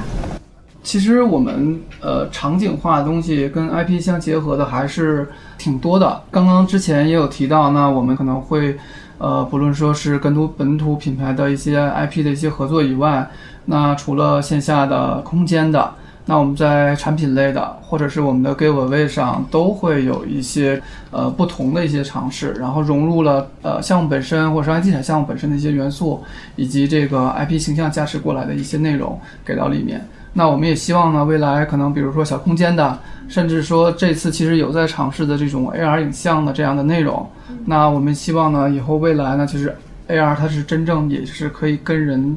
[0.81, 6.21] 其实我们呃场景化的东西跟 IP 相结合的还是挺多的。
[6.31, 8.77] 刚刚之前也有提到，那我们可能会
[9.17, 13.27] 呃不论说是跟土本土品牌的一些 IP 的一些合作以外，
[13.65, 15.93] 那除了线下的空间的。
[16.27, 26.23] 那我们在产品类的，或者是我们的 giveaway 上，都会有一些呃不同的一些尝试，然后融入了呃项目本身或者商业地产项目本身的一些元素，
[26.55, 30.03] 以及这个 IP 形象加持过来的一些内容给到里面。
[30.33, 32.97] 那我们也希望呢，未来可能比如说小空间的，
[33.27, 37.23] 甚至说这次其实有在尝试的这种 AR 影像的这样的内容。
[37.65, 39.75] 那我们希望呢，以后未来呢，其实
[40.07, 42.35] AR 它是真正也是可以跟人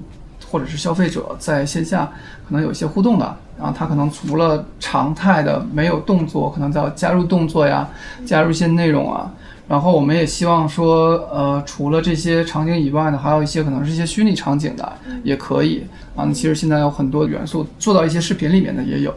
[0.51, 2.11] 或者是消费者在线下
[2.49, 3.37] 可能有一些互动的。
[3.59, 7.89] 然后它可能除了常态的没有动作，可能要加入动作呀，
[8.25, 9.33] 加入一些内容啊。
[9.67, 14.93] 然后我们也希望说，呃，除了这些场景以外呢，还有一些可能是一些虚拟场景的，
[15.25, 15.85] 也可以
[16.17, 16.25] 啊。
[16.33, 19.13] 其实现在有很多元素做到一些视频里面的也有。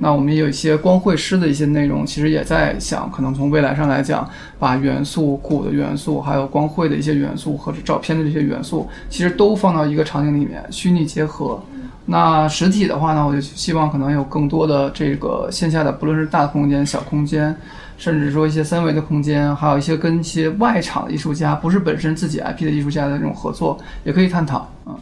[0.00, 4.28] 那我们也有一些光绘师的一些内容，其实也在想，可能从未来上来讲，
[4.58, 11.62] 把元素、鼓的元素，还有光绘的一些元素或者照片的这些元素，其实都放到一个场景里面，虚拟结合。
[12.06, 17.56] 那实体的话呢，我就希望可能有更多的这个线下的，不论是大空间、小空间，
[17.96, 24.94] 甚至说一些三维的空间，还有一些跟一些外场的艺术家，不是本身自己 IP 的艺术家的这种合作，也可以探讨嗯。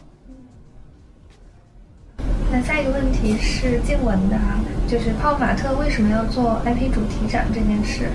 [2.53, 8.11] 那下一个问题是静文的啊，就是泡泡玛特为什么要做 IP 主题展这件事？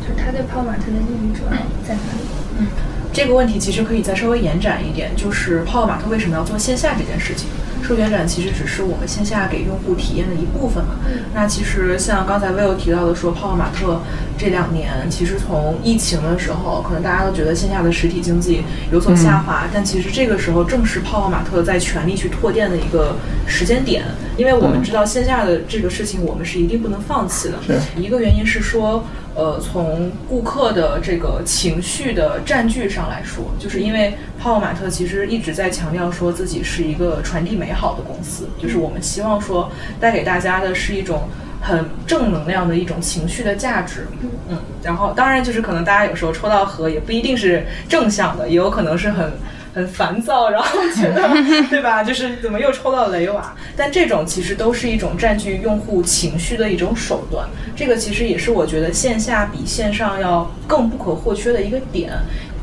[0.00, 1.52] 就是他对泡泡玛特的意义主要
[1.86, 2.26] 在哪里？
[2.58, 2.66] 嗯，
[3.12, 7.46] 这个问题其实可以再稍微延展一点，就是泡泡玛特为什么要做线下这件事情？
[7.86, 10.96] 授权展其实只是我们线下给用户体验的一部分嘛。
[11.32, 14.00] 那其实像刚才 Will 提到的说，泡泡玛特
[14.36, 23.14] 这两年其实从疫情的时候，可能大家都觉得线下的实体经济有所下滑，但其实这个时候正是泡泡玛特在全力去拓店的一个
[23.46, 24.04] 时间点，
[24.36, 27.54] 因为我们知道线下的这个事情我们是一定不能放弃的。
[27.96, 29.04] 一个原因是说。
[29.36, 39.70] 呃，从顾客的这个情绪的占据上来说，就是因为泡泡玛特其实一直在强调说自己是一个传递美好的公司，就是我们希望说
[40.00, 41.28] 带给大家的是一种
[41.60, 44.06] 很正能量的一种情绪的价值。
[44.48, 49.32] 嗯，然后当然就是可能大家有时候抽到盒也不一定是正向的，也有可能是很。
[49.76, 51.28] 很烦躁，然后 觉得
[51.68, 52.02] 对吧？
[52.02, 53.54] 就是怎么又抽到雷瓦？
[53.76, 57.46] 但这种其实都是一种占据用户情绪的一种手段。
[57.76, 62.10] 这个其实也是我觉得线下比线上要更不可或缺的一个点，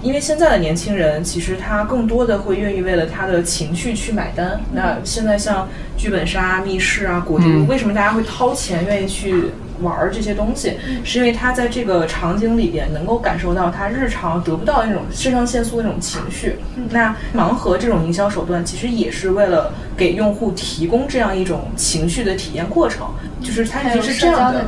[0.01, 4.59] 因为现在的年轻人其实他更多的会愿意为了他的情绪去买单。
[4.73, 9.51] 那现在像剧本杀、密室啊、果汁，为什么大家会掏钱愿意去？
[9.81, 16.57] 玩这些东西，是因为他在这个场景里边能够感受到他日常得不到那种肾上腺素的那种情绪。
[16.89, 23.07] 那盲盒这种营销手段，其实也是为了给用户提供这样一种情绪的体验过程，
[23.41, 24.65] 就是它其实是这样的。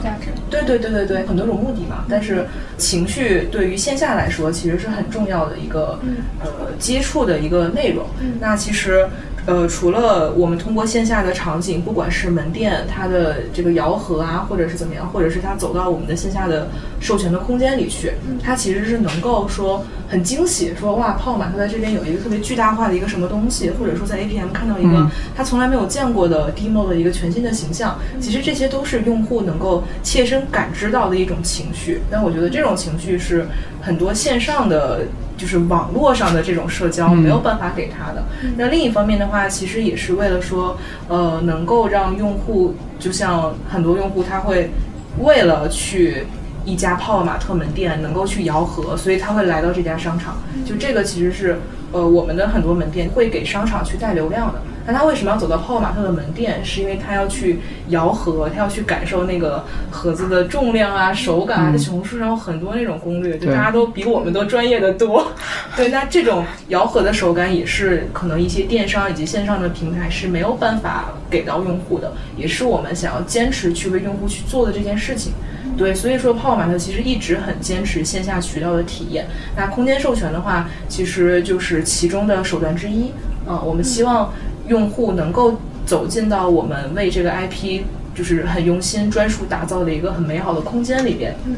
[0.50, 2.06] 对对对对对，很多种目的嘛。
[2.10, 2.46] 但是
[2.78, 6.00] 情绪对于线下来说，其实是很重要的一个
[6.41, 8.06] 呃接触的一个内容。
[8.39, 9.08] 那其实。
[9.45, 16.67] 呃，除了我们通过线下的场景，不管是门店它的这个摇盒啊，或者是怎么样，或者是它走到我们的线下的
[16.99, 32.01] 授权的空间里去，它其实是能够说很惊喜，说哇，泡泡玛特在这边有一个特别巨大化的一个什么东西，或者说在 APM 看到一个他从来没有见过的 demo 的一个全新的形象，其实这些都是用户能够切身感知到的一种情绪。
[32.10, 33.45] 但我觉得这种情绪是
[33.79, 35.01] 很多线上的。
[35.38, 38.24] 就是网络上的这种社交没有办法给他的。
[38.58, 44.71] 那另一方面的话，其实也是为了说，呃，能够让用户，就像很多用户他会
[45.19, 46.26] 为了去
[46.63, 50.38] 一家泡泡玛特门店能够去摇盒，所以他会来到这家商场。
[50.65, 51.60] 就这个其实是，
[51.91, 54.62] 呃，我们的很多门店会给商场去带流量的。
[54.88, 56.63] 那他为什么要走到泡泡玛特的门店？
[56.63, 61.71] 是因为他要去摇盒，他要去感受那个盒子的重量啊、手感啊。
[61.71, 65.32] 在小红书上有很多那种攻略，就大家都比我们都专业的多。
[65.76, 75.34] 对，那这种摇盒的手感也是可能一些电商以及线上的平台是没有办法给到用户的，也是我们想要坚持去为用户去做的这件事情。
[75.76, 79.26] 对，所以说泡泡玛特其实一直很坚持线下渠道的体验。
[79.58, 83.12] 那空间授权的话，其实就是其中的手段之一。
[83.48, 84.32] 嗯，我们希望。
[84.67, 87.82] 用户能够走进到我们为这个 IP
[88.13, 91.56] 就是很用心专属打造的一个很美好的空间里边，嗯，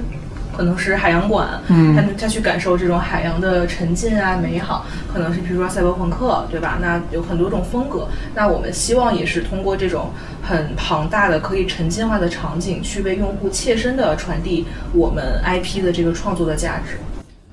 [0.55, 6.79] 可能是海洋馆，嗯，他他去感受这种海洋的沉浸啊美好，可能是比如说赛博朋克，对吧？
[6.81, 10.09] 那有很多种风格，那我们希望也是通过这种
[10.41, 16.97] 很庞大的可以沉浸化的场景，去为用户切身的传递我们 IP 的这个创作的价值。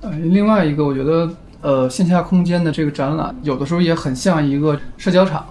[0.01, 1.31] 呃，另外一个我觉得。
[1.65, 5.43] 呃，线下空间的这个展览，有的时候也很像一个社交场，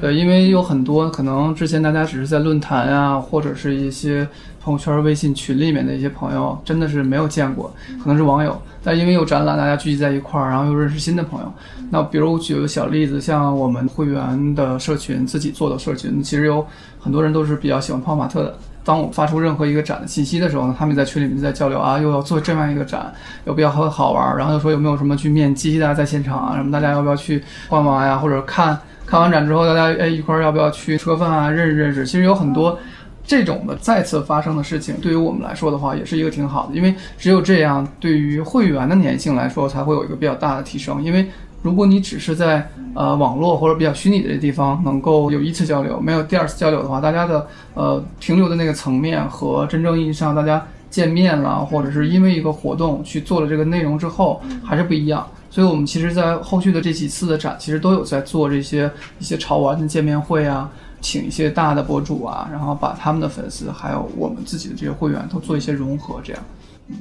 [0.00, 4.26] 对，因为有很多可能之前大家只是在论坛啊，或者是一些
[4.60, 11.52] 朋友圈、微信群里面的一些朋友，真的是没有见过，可能是网友，但因为有展览，大家聚集在一块儿，然后又认识新的朋友。
[11.88, 16.66] 那比如举个小例子，像我们会员的社群，自己做的社群，其实有
[16.98, 18.58] 很多人都是比较喜欢泡玛特的。
[18.82, 23.12] 当我发出任何一个展的信息的时候呢，他们在群里面就在交流啊，又要做这样一个展，
[23.44, 32.06] 有比较很好玩，然后又说有没有什么去面基的，在现场啊，什么大家要不要去逛逛呀，或者看看完展之后，大家哎一块儿要不要去吃个饭啊，认识认识。
[32.06, 32.78] 其实有很多
[33.24, 41.28] 这种的再次发生的事情，对于我们来说的话，也是一个挺好的，因为只有这样，对于会员的粘性来说，才会有一个比较大的提升，因为。
[41.62, 55.26] 如果你只是在呃网络或者比较虚拟的地方能够有一次交流，没有第二次交流的话，大家的呃停留的那个层面和真正意义上大家见面了，或者是因为一个活动去做了这个内容之后，还是不一样。
[55.50, 60.70] 所以我们其实，在后续的这几次的展，其实都有在做这些一些潮玩的见面会啊，
[61.00, 66.42] 请一些大的博主啊，然后把他们的粉丝还有我们自己的这些会员都做一些融合，这样，
[66.88, 66.96] 嗯。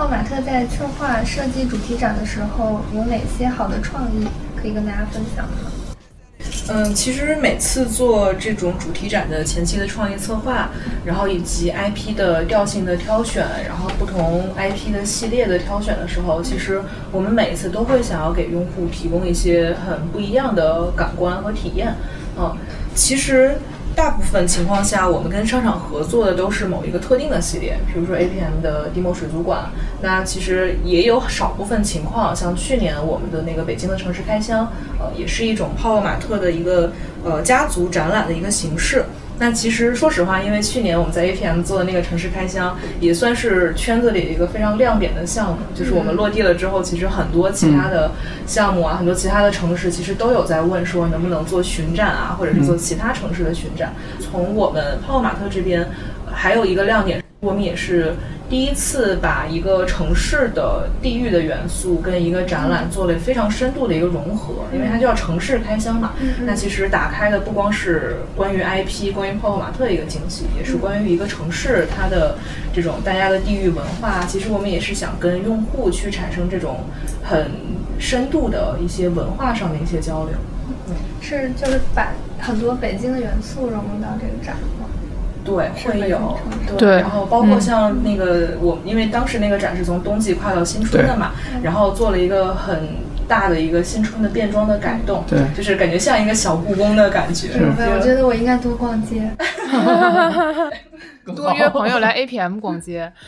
[0.00, 5.52] 泡玛特在策划设计主题展的时候，有哪些好的创意可以跟大家分享呢？
[6.70, 10.70] 嗯，其实每次做这种主题展的前期的创意策划，
[11.04, 16.80] 然后以及 IP 的调性的挑选，然后不同 IP 的系列的挑选的时候，其实
[17.12, 21.94] 我们每一次都会想要给用户提供一些很不一样的感官和体验。
[22.38, 22.56] 嗯，
[22.94, 23.54] 其实。
[23.94, 29.70] 大部分情况下，我们跟商场合作的都是某一个特定的系列，比如说 APM 的 Demo 水族馆。
[30.00, 36.92] 那其实也有少部分情况，像去年我们的那个北京的城市开箱，呃，也是一种泡泡玛特的一个
[37.24, 39.04] 呃家族展览的一个形式。
[39.40, 45.56] 那其实说实话，因为去年我们在 APM 做的那个城市开箱，也算是圈子里一个非常亮点的项目。
[45.74, 48.10] 就是我们落地了之后，其实很多其他的
[48.46, 53.94] 项目啊，很多其他的城市其实都有在问说能不能做巡展啊，或者是做其他城市的巡展。
[54.20, 55.88] 从我们泡泡玛特这边，
[56.30, 58.14] 还有一个亮点，我们也是。
[58.50, 66.14] 第一次把一个城市的地域的元素跟一个展览做了非常深度的一个融合，因为它叫城市开箱嘛。
[66.44, 72.36] 那其实打开的不光是关于 IP、关于泡泡玛特的一个惊喜，也是关于一个城市它的
[72.72, 74.26] 这种大家的地域文化。
[74.26, 76.80] 其实我们也是想跟用户去产生这种
[77.22, 77.52] 很
[78.00, 80.34] 深度的一些文化上的一些交流。
[80.88, 84.88] 嗯，是就是把很多北京的元素融入到这个展吗？
[85.56, 86.38] 对，会有
[86.78, 91.32] 对，然后包括像那个我，因为当时那个展是从冬季跨到新春的嘛，
[91.62, 92.78] 然后做了一个很
[93.26, 97.48] 大的一个新春的变装的改动，对，就是感觉像一个小故宫的感觉。
[97.54, 99.30] 我觉得我应该多逛街，
[101.34, 103.12] 多约朋友来 APM 逛街。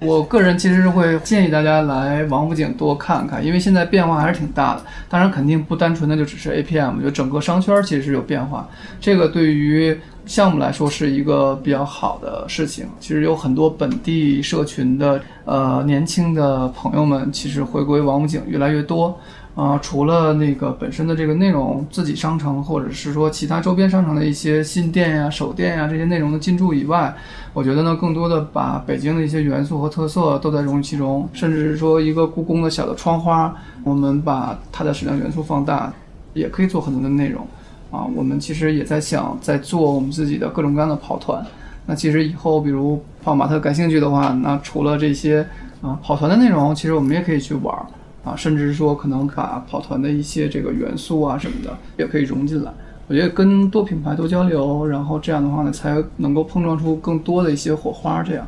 [0.00, 4.82] 我个人其实是会建议大家来王府井多看看，因为现在变化还是挺大的。
[5.08, 8.68] 当然，肯定不单纯的就只是 APM，就整个商圈其实是有变化。
[9.00, 9.98] 这个对于
[10.28, 12.86] 项目来说是一个比较好的事情。
[13.00, 19.18] 其实有很多本地社群的呃年轻的朋友们，其实回归王府井越来越多。
[19.54, 27.12] 啊、除了那个本身的这个内容自己商城，或者是说其他周边商城的一些新店呀、手店呀这些内容的进驻以外，
[27.52, 33.52] 我觉得呢，更多的把北京的一些元素和特色都在融入其中，甚至是说一个故宫的小的窗花，
[33.82, 35.92] 我们把它的矢量元素放大，
[36.34, 37.44] 也可以做很多的内容。
[37.90, 41.44] 啊，我们其实也在想，在做我们自己的各种各样的跑团。
[41.86, 45.46] 那其实以后，比如泡马特感兴趣的话，那除了这些
[45.80, 47.86] 啊跑团的内容，其实我们也可以去玩儿
[48.24, 52.70] 啊，甚至说可能把跑团的一些这个元素啊什么的也可以融进来。
[53.06, 58.22] 我觉得跟多品牌多交流，然后这样的话呢，才能够碰撞出更多的一些火花。
[58.22, 58.46] 这样。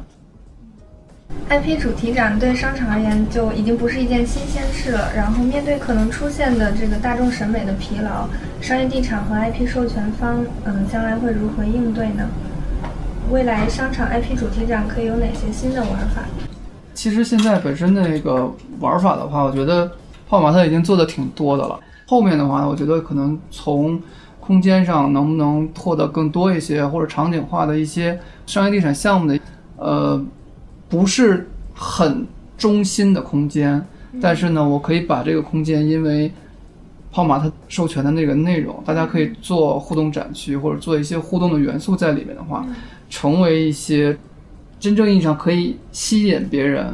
[1.49, 5.13] IP 主题展对商场而言就已经不是一件新鲜事了。
[5.15, 8.29] 然后面对可能出现的这个大众审美的疲劳，
[8.61, 12.29] 商业地产和 IP 授权方，嗯，将来会如何应对呢？
[13.31, 16.23] 未来商场 IP 主题展可以有哪些新的玩法？
[16.95, 19.87] 其实现在本身的那个玩法的话，我觉得
[20.29, 21.79] 泡泡玛特已经做的挺多的了。
[22.07, 24.01] 后面的话，我觉得可能从
[24.41, 29.41] 空间上能不能拓得更多一些，或者场景化的一些商业地产项目的，
[29.77, 30.21] 呃，
[30.91, 32.27] 不是很
[32.59, 33.83] 中心的空间，
[34.21, 36.31] 但是呢，我可以把这个空间，因为
[37.11, 42.67] 泡玛特授权的那个内容，大家可以做互动展区，或者做一些互动的元素在里面的话，
[43.09, 44.19] 成为一些
[44.79, 46.93] 真正意义上可以吸引别人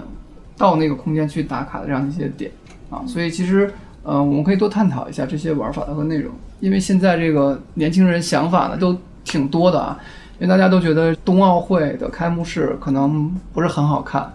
[0.57, 2.53] 到那个空间去打卡的这样一些点
[2.91, 3.69] 啊，所以其实。
[4.09, 9.99] 呃，我们可以多探讨一下这些玩法的和内容，因为现在这个年轻人想法呢都挺多的啊，
[10.39, 14.31] 因为大家都觉得冬奥会的开幕式可能不是很好看，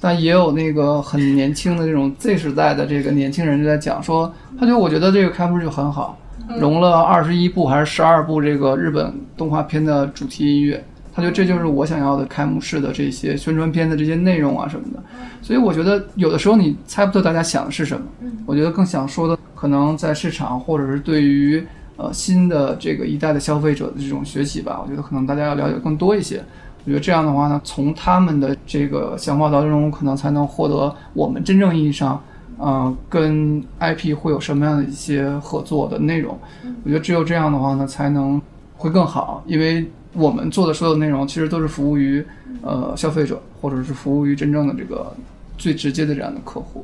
[0.00, 6.18] 但也有那个很年轻的这种 Z 时代的这个年轻人就在讲说，他就我觉得这个开幕式就很好，
[6.58, 10.82] 融了二十一部还是十二部这个日本动画片的主题音乐。
[11.14, 15.02] 他觉得这就是我想要的开幕式的这些宣传片的这些内容啊什么的，
[15.40, 18.04] 所以我觉得有的时候你猜不透大家想的是什么。
[18.44, 21.66] 我觉得更想说的，可能在市场或者是对于
[21.96, 26.42] 呃新的这个一代的消费者的这种学习吧，我觉得可能大家要了解更多一些。
[26.84, 32.22] 我觉得这样的话呢，从他们的这个想法当中，可能才能获得我们真正意义上，
[32.58, 36.38] 呃，跟 IP 会有什么样的一些合作的内容。
[36.84, 38.40] 我觉得只有这样的话呢，才能
[38.76, 39.84] 会更好，因为。
[40.18, 42.24] 我们做的所有内容，其实都是服务于
[42.62, 45.14] 呃消费者，或者是服务于真正的这个
[45.58, 46.82] 最直接的这样的客户。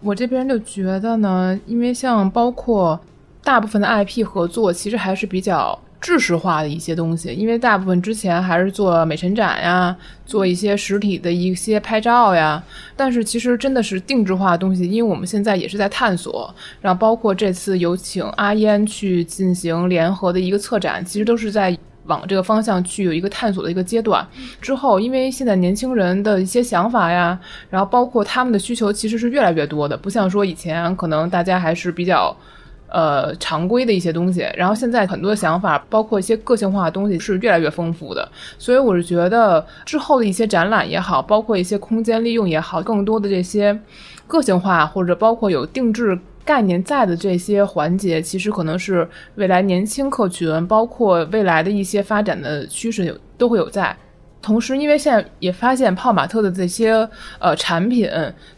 [0.00, 3.00] 我这边就觉得呢，因为像包括
[3.42, 12.62] 大部分的 IP 合作，其实还是比较制式化的一些东西，因为大部分之前还是做美陈展呀，做一些实体的一些拍照呀。
[12.96, 21.76] 但是其实真的是定制化的东西，因为我们现在也是在探索，然后包括这次有请阿嫣去进行联合的一个策展，其实都是在。
[22.06, 24.26] 往这个方向去有一个探索的一个阶段
[24.60, 27.38] 之后，因为现在年轻人的一些想法呀，
[27.68, 32.34] 然后包括他们的需求其实是越来越多的，不像说以前可能大家还是比较
[32.90, 38.28] 呃常规的一些东西，然后现在很多想法，包括一些个性化的东西是越来越丰富的，
[38.58, 43.78] 所以我是觉得之后的一些展览也好，包括一些空间利用也好，更多的这些
[44.26, 46.18] 个性化或者包括有定制。
[46.42, 53.94] 概念在的这些环节，其实可能是未来年轻客群，包括未来的一些发展的趋势有都会有在。
[54.42, 58.08] 同时，因为现在也发现泡玛特的这些呃产品，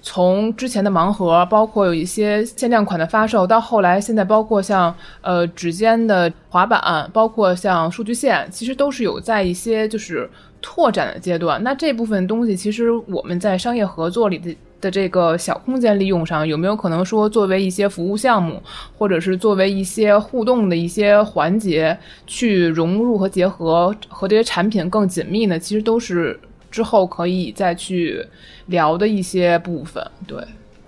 [0.00, 10.30] 从之前的盲盒，包括有一些限量款的发售，到后来现在包括像呃指尖的滑板，包括像数据线，其实都是有在一些就是
[10.60, 11.62] 拓展的阶段。
[11.62, 14.56] 那这部分东西，其实我们在商业合作里的。
[14.82, 18.60] 的这个小空间利用上，有没有可能说作为一些服务项目，
[18.98, 25.58] 或者是作为一些互动的一些环节去融入和结合，和这些产品更紧密呢？
[25.58, 26.38] 其实都是
[26.70, 28.26] 之后可以再去
[28.66, 30.04] 聊的一些部分。
[30.26, 30.38] 对，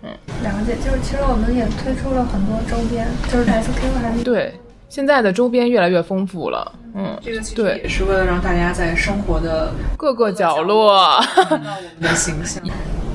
[0.03, 0.11] 嗯，
[0.43, 0.75] 了解。
[0.85, 4.53] 就是其实我们也推出了很多周边，就是 SQ 还对。
[4.89, 12.63] 现在的周边越来越丰富了，嗯，这个其实也是为了让大家在生活的各个角落 看到我们的形象。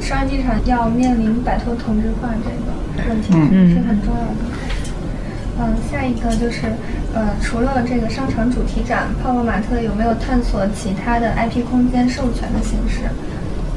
[0.02, 4.36] 商业地产要面临摆脱同质化这个问题，嗯是很重要的。
[5.62, 6.68] 嗯，下一个就是，
[7.14, 13.02] 呃，除了这个商场主题展，泡泡玛特有没有探索其他的 IP 空间授权的形式？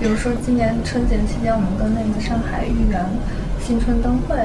[0.00, 3.04] 比如说今年春节期间，我们跟那个上海豫园
[3.60, 4.36] 新春灯会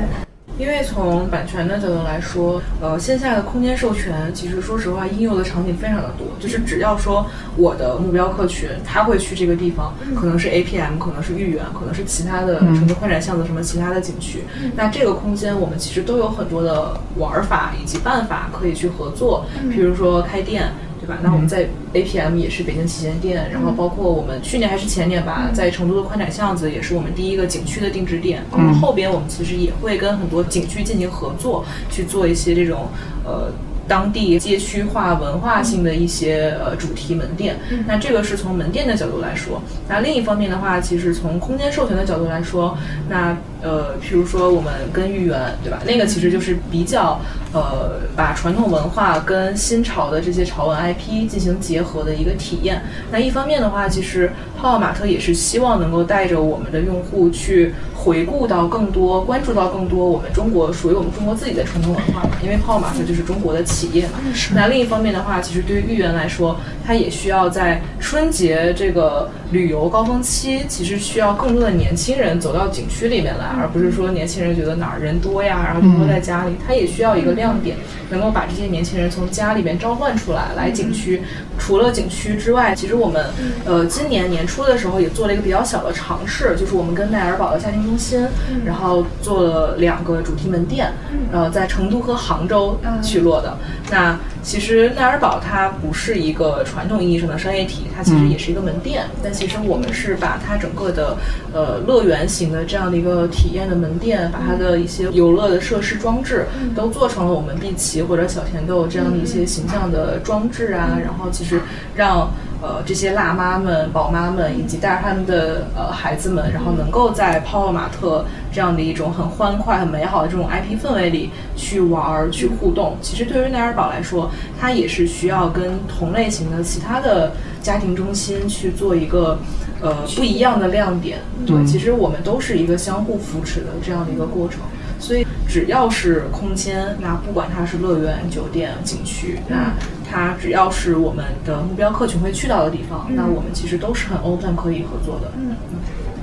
[0.57, 6.27] 因为从版权的角度来说，呃，线下的空间授权，其实说实话，应用的场景非常的多。
[6.39, 14.43] 就是只要说我的目标客群他会去这个地方，可能是 APM，可能是豫园，可能是其他的城市宽展巷子什么其他的景区。
[14.75, 20.71] 那这个空间我们其实都有很多的玩法以及办法可以去合作，比如说开店。
[20.99, 21.17] 对吧？
[21.21, 28.43] 那我们在 APM 也是北京旗舰店，然后包括我们去年还是前年吧，在成都的宽窄巷子也是我们第一个景区的定制店。
[28.57, 32.87] 嗯，后边我们其实也会跟很多景区进行合作，去做一些这种
[33.23, 33.51] 呃。
[33.89, 37.55] 当地街区化、文化性的一些呃主题门店，
[37.87, 39.61] 那这个是从门店的角度来说。
[39.87, 42.77] 那另一方面的话，其实从空间授权的角度来说，
[43.07, 45.81] 那呃，譬如说我们跟豫园，对吧？
[45.87, 47.17] 那个其实就是比较
[47.57, 52.83] 呃，把传统文化跟新潮的这些潮文 IP 进行结合的一个体验。
[53.11, 57.73] 那一方面的话，其实泡泡玛特也是希望能够带着我们的用户去。
[58.07, 62.29] 回顾到更多，关注到更多我们中国属于我们中国自己的传统文化嘛？
[62.41, 64.13] 因为泡泡玛特就是中国的企业嘛。
[64.55, 76.55] 那另一方面的话，其实对于豫园来说，它也需要在春节这个旅游高峰期，其实需要更多的年轻人走到景区里面来，而不是说年轻人觉得哪儿人多呀，然后就窝在家里。
[76.65, 77.75] 它也需要一个亮点，
[78.09, 81.21] 能够把这些年轻人从家里面召唤出来，来景区。
[81.59, 83.25] 除了景区之外，其实我们
[83.65, 88.25] 呃今年年初的时候也做了一个比较小的尝试，就是我们跟奈尔堡的家庭中心，
[88.65, 90.91] 然后做了两个主题门店，
[91.31, 93.57] 呃，在成都和杭州去落的。
[93.89, 99.05] 那其实奈尔堡它不是一个传统意义上的商业体，它其实也是一个门店。
[99.23, 101.17] 但其实我们是把它整个的
[101.53, 111.61] 呃乐园型的这样的一个体验的门店，把它的一些游乐的设施装置都做成了我们碧琪或者小甜豆这样的一些形象的装置啊，然后其实
[111.95, 112.29] 让。
[112.61, 122.97] 呃，这些辣妈们、宝妈们，以及带着他们的呃孩子们，然后能够在泡泡玛特这样的一种很欢快、很美好的这种 IP 氛围里去玩儿、去互动。
[123.01, 127.31] 其实对于奈尔堡来说，它也是需要跟同类型的其他的
[127.61, 129.37] 家庭中心去做一个
[129.81, 131.19] 呃不一样的亮点。
[131.45, 134.61] 对，其实我们都是一个相互扶持的这样的一个过程。
[134.99, 139.71] 所以只要是空间，那不管它是乐园、酒店、景区，那
[140.09, 145.31] 它只要是我们的目标客群会去到的地方，那我们其实都是很 open 可以合作的。
[145.37, 145.55] 嗯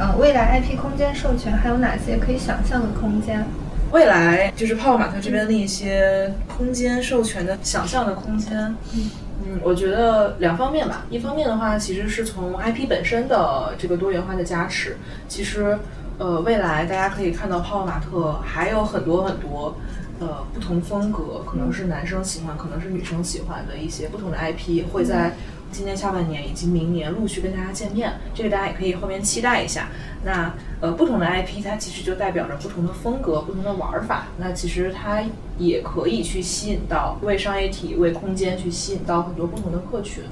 [0.01, 3.45] 嗯，未来 IP 空间授权还有哪些可以想象的空间？
[3.93, 8.59] 未来就是泡泡玛特这边的一些空间授权的想象的空间。
[8.95, 9.11] 嗯
[9.47, 14.97] 嗯，我觉得两方面吧，一方面的话，其实是从 IP 本身的这个多元化的加持，
[15.29, 15.79] 其实。
[16.17, 19.75] 呃，未来大家可以看到泡泡玛特还有很多很多，
[20.21, 25.33] 呃，不同风格，可能是男生喜欢，可能是女生喜欢的一些不同的 IP，会在
[25.73, 28.13] 今年下半年以及明年陆续跟大家见面。
[28.33, 29.89] 这个大家也可以后面期待一下。
[30.25, 34.29] 那呃，不同的 IP 它其实就代表着不同的风格、不同的玩法。
[34.39, 35.23] 那其实它
[35.59, 40.23] 也可以去吸引到为商业体、为空间去吸引到很多不同的客群。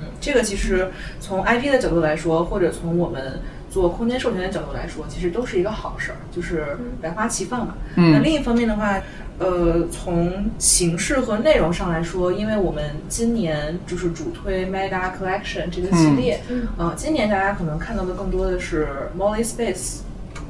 [0.00, 3.40] 嗯，这个其实从 IP 的角度来说，或者从我们。
[3.72, 7.74] 做空间授权的角度来说，其实都是一个好事儿，就是百花齐放嘛。
[7.96, 9.00] 那另一方面的话，
[9.38, 16.40] 呃，从形式和内容上来说，因为我们今年就是主推 Mega Collection 这个系列，
[16.76, 20.00] 啊，今年大家可能看到的更多的是 Molly Space。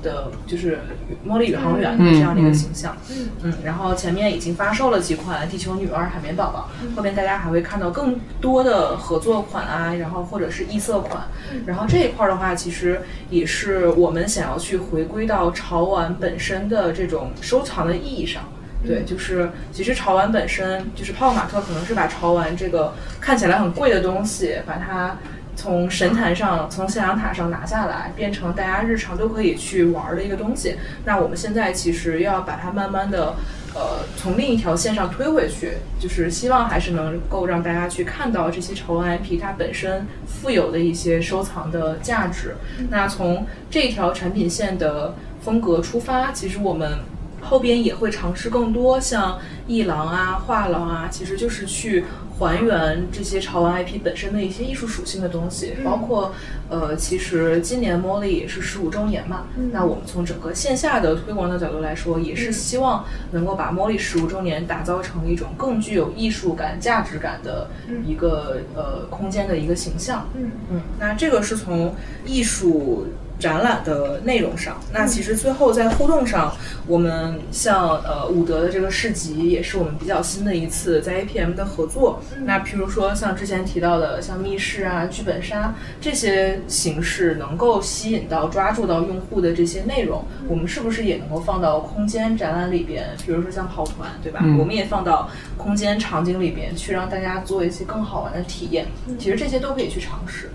[0.02, 0.80] 的就是
[1.24, 3.28] 茉莉宇航员的这样的一个形象，嗯。
[3.44, 11.22] 嗯，然后前面已经发售了几款地球女儿、海绵宝宝，后面大家还会看到更多的合作款啊，然后或者是异色款，
[11.66, 18.42] 然后这一块的话，其实也是我们想要去回归到潮玩本身的这种收藏的意义上，
[18.86, 25.16] 对，就是其实潮玩本身就是泡泡玛特可能是把潮玩这个看起来很贵的东西，把它。
[25.54, 30.76] 从神坛上，从信仰塔上拿下来，变成大家日常都可以去玩的一个东西。
[31.04, 33.34] 那我们现在其实要把它慢慢的，
[33.74, 42.56] 呃，从另一条线上推回去，就是希望还是能够让大家去看到这些潮玩 IP 它本身富有的一些收藏的价值。
[42.88, 47.00] 那从这条产品线的风格出发，其实我们。
[47.42, 52.04] 后边也会尝试更多像艺廊啊、画廊啊，其实就是去
[52.38, 55.74] 还原这些潮玩 IP 本身的一些艺术属性的东西。
[55.84, 56.32] 包括
[56.70, 67.68] 呃，其实今年 Molly 也是十五周年嘛，那我们从整个线下的推广的角度来说，也是希望能够把 Molly 十五周年打造成一种更具有艺术感、价值感的
[68.06, 70.28] 一个呃空间的一个形象。
[70.34, 73.06] 嗯嗯，那这个是从艺术。
[73.42, 74.80] 展览的内容上。
[74.92, 76.54] 那其实最后在互动上，
[76.86, 82.22] 我们像呃伍德的这个市集也是我们比较新的一次在 APM 的合作。
[82.44, 93.04] 那譬如说像之前提到的像密室啊、剧本杀这些形式，能够吸引到、抓住到用户的这些内容，我们是不是也能够放到空间展览里边？
[93.26, 94.38] 比如说像跑团，对吧？
[94.44, 98.86] 嗯我们也放到空间场景里边去，让大家做一些更好玩的体验。
[99.18, 100.50] 其实这些都可以去尝试。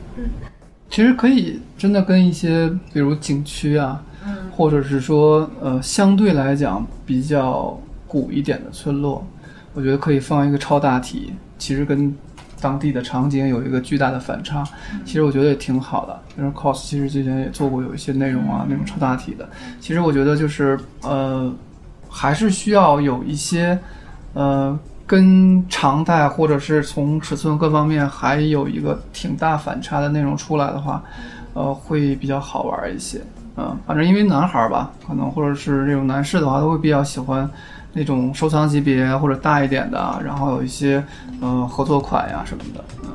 [0.90, 9.26] 其实可以真的跟一些比如景区啊，嗯或者是说呃相对来讲比较古一点的村落，
[9.74, 12.16] 我觉得可以放一个超大体，其实跟
[12.60, 14.64] 当地的场景有一个巨大的反差。
[15.06, 16.20] 其实我觉得也挺好的。
[16.36, 19.48] 比如 cos 其实之前也做过有一些内容啊，那种超大体的。
[19.80, 21.54] 其实我觉得就是呃，
[22.10, 23.78] 还是需要有一些
[24.34, 24.78] 呃。
[25.08, 31.02] 跟常态或者是从尺寸各方面还有一个挺大反差的内容出来的话，
[31.54, 33.22] 呃，会比较好玩一些。
[33.56, 37.50] 嗯，反正因为男孩儿吧，可能或者是那种男士的话，都会比较喜欢
[37.94, 41.04] 那种收藏级别或者大一点的，然后有一些
[41.42, 42.84] 呃合作款呀什么的。
[43.04, 43.10] 嗯，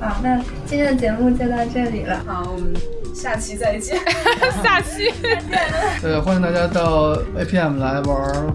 [0.00, 0.36] 好，那
[0.66, 2.20] 今天的节目就到这里了。
[2.26, 2.72] 好，我们
[3.14, 3.98] 下期再见。
[4.62, 5.58] 下期再见。
[6.02, 8.52] 对， 欢迎大家到 APM 来玩儿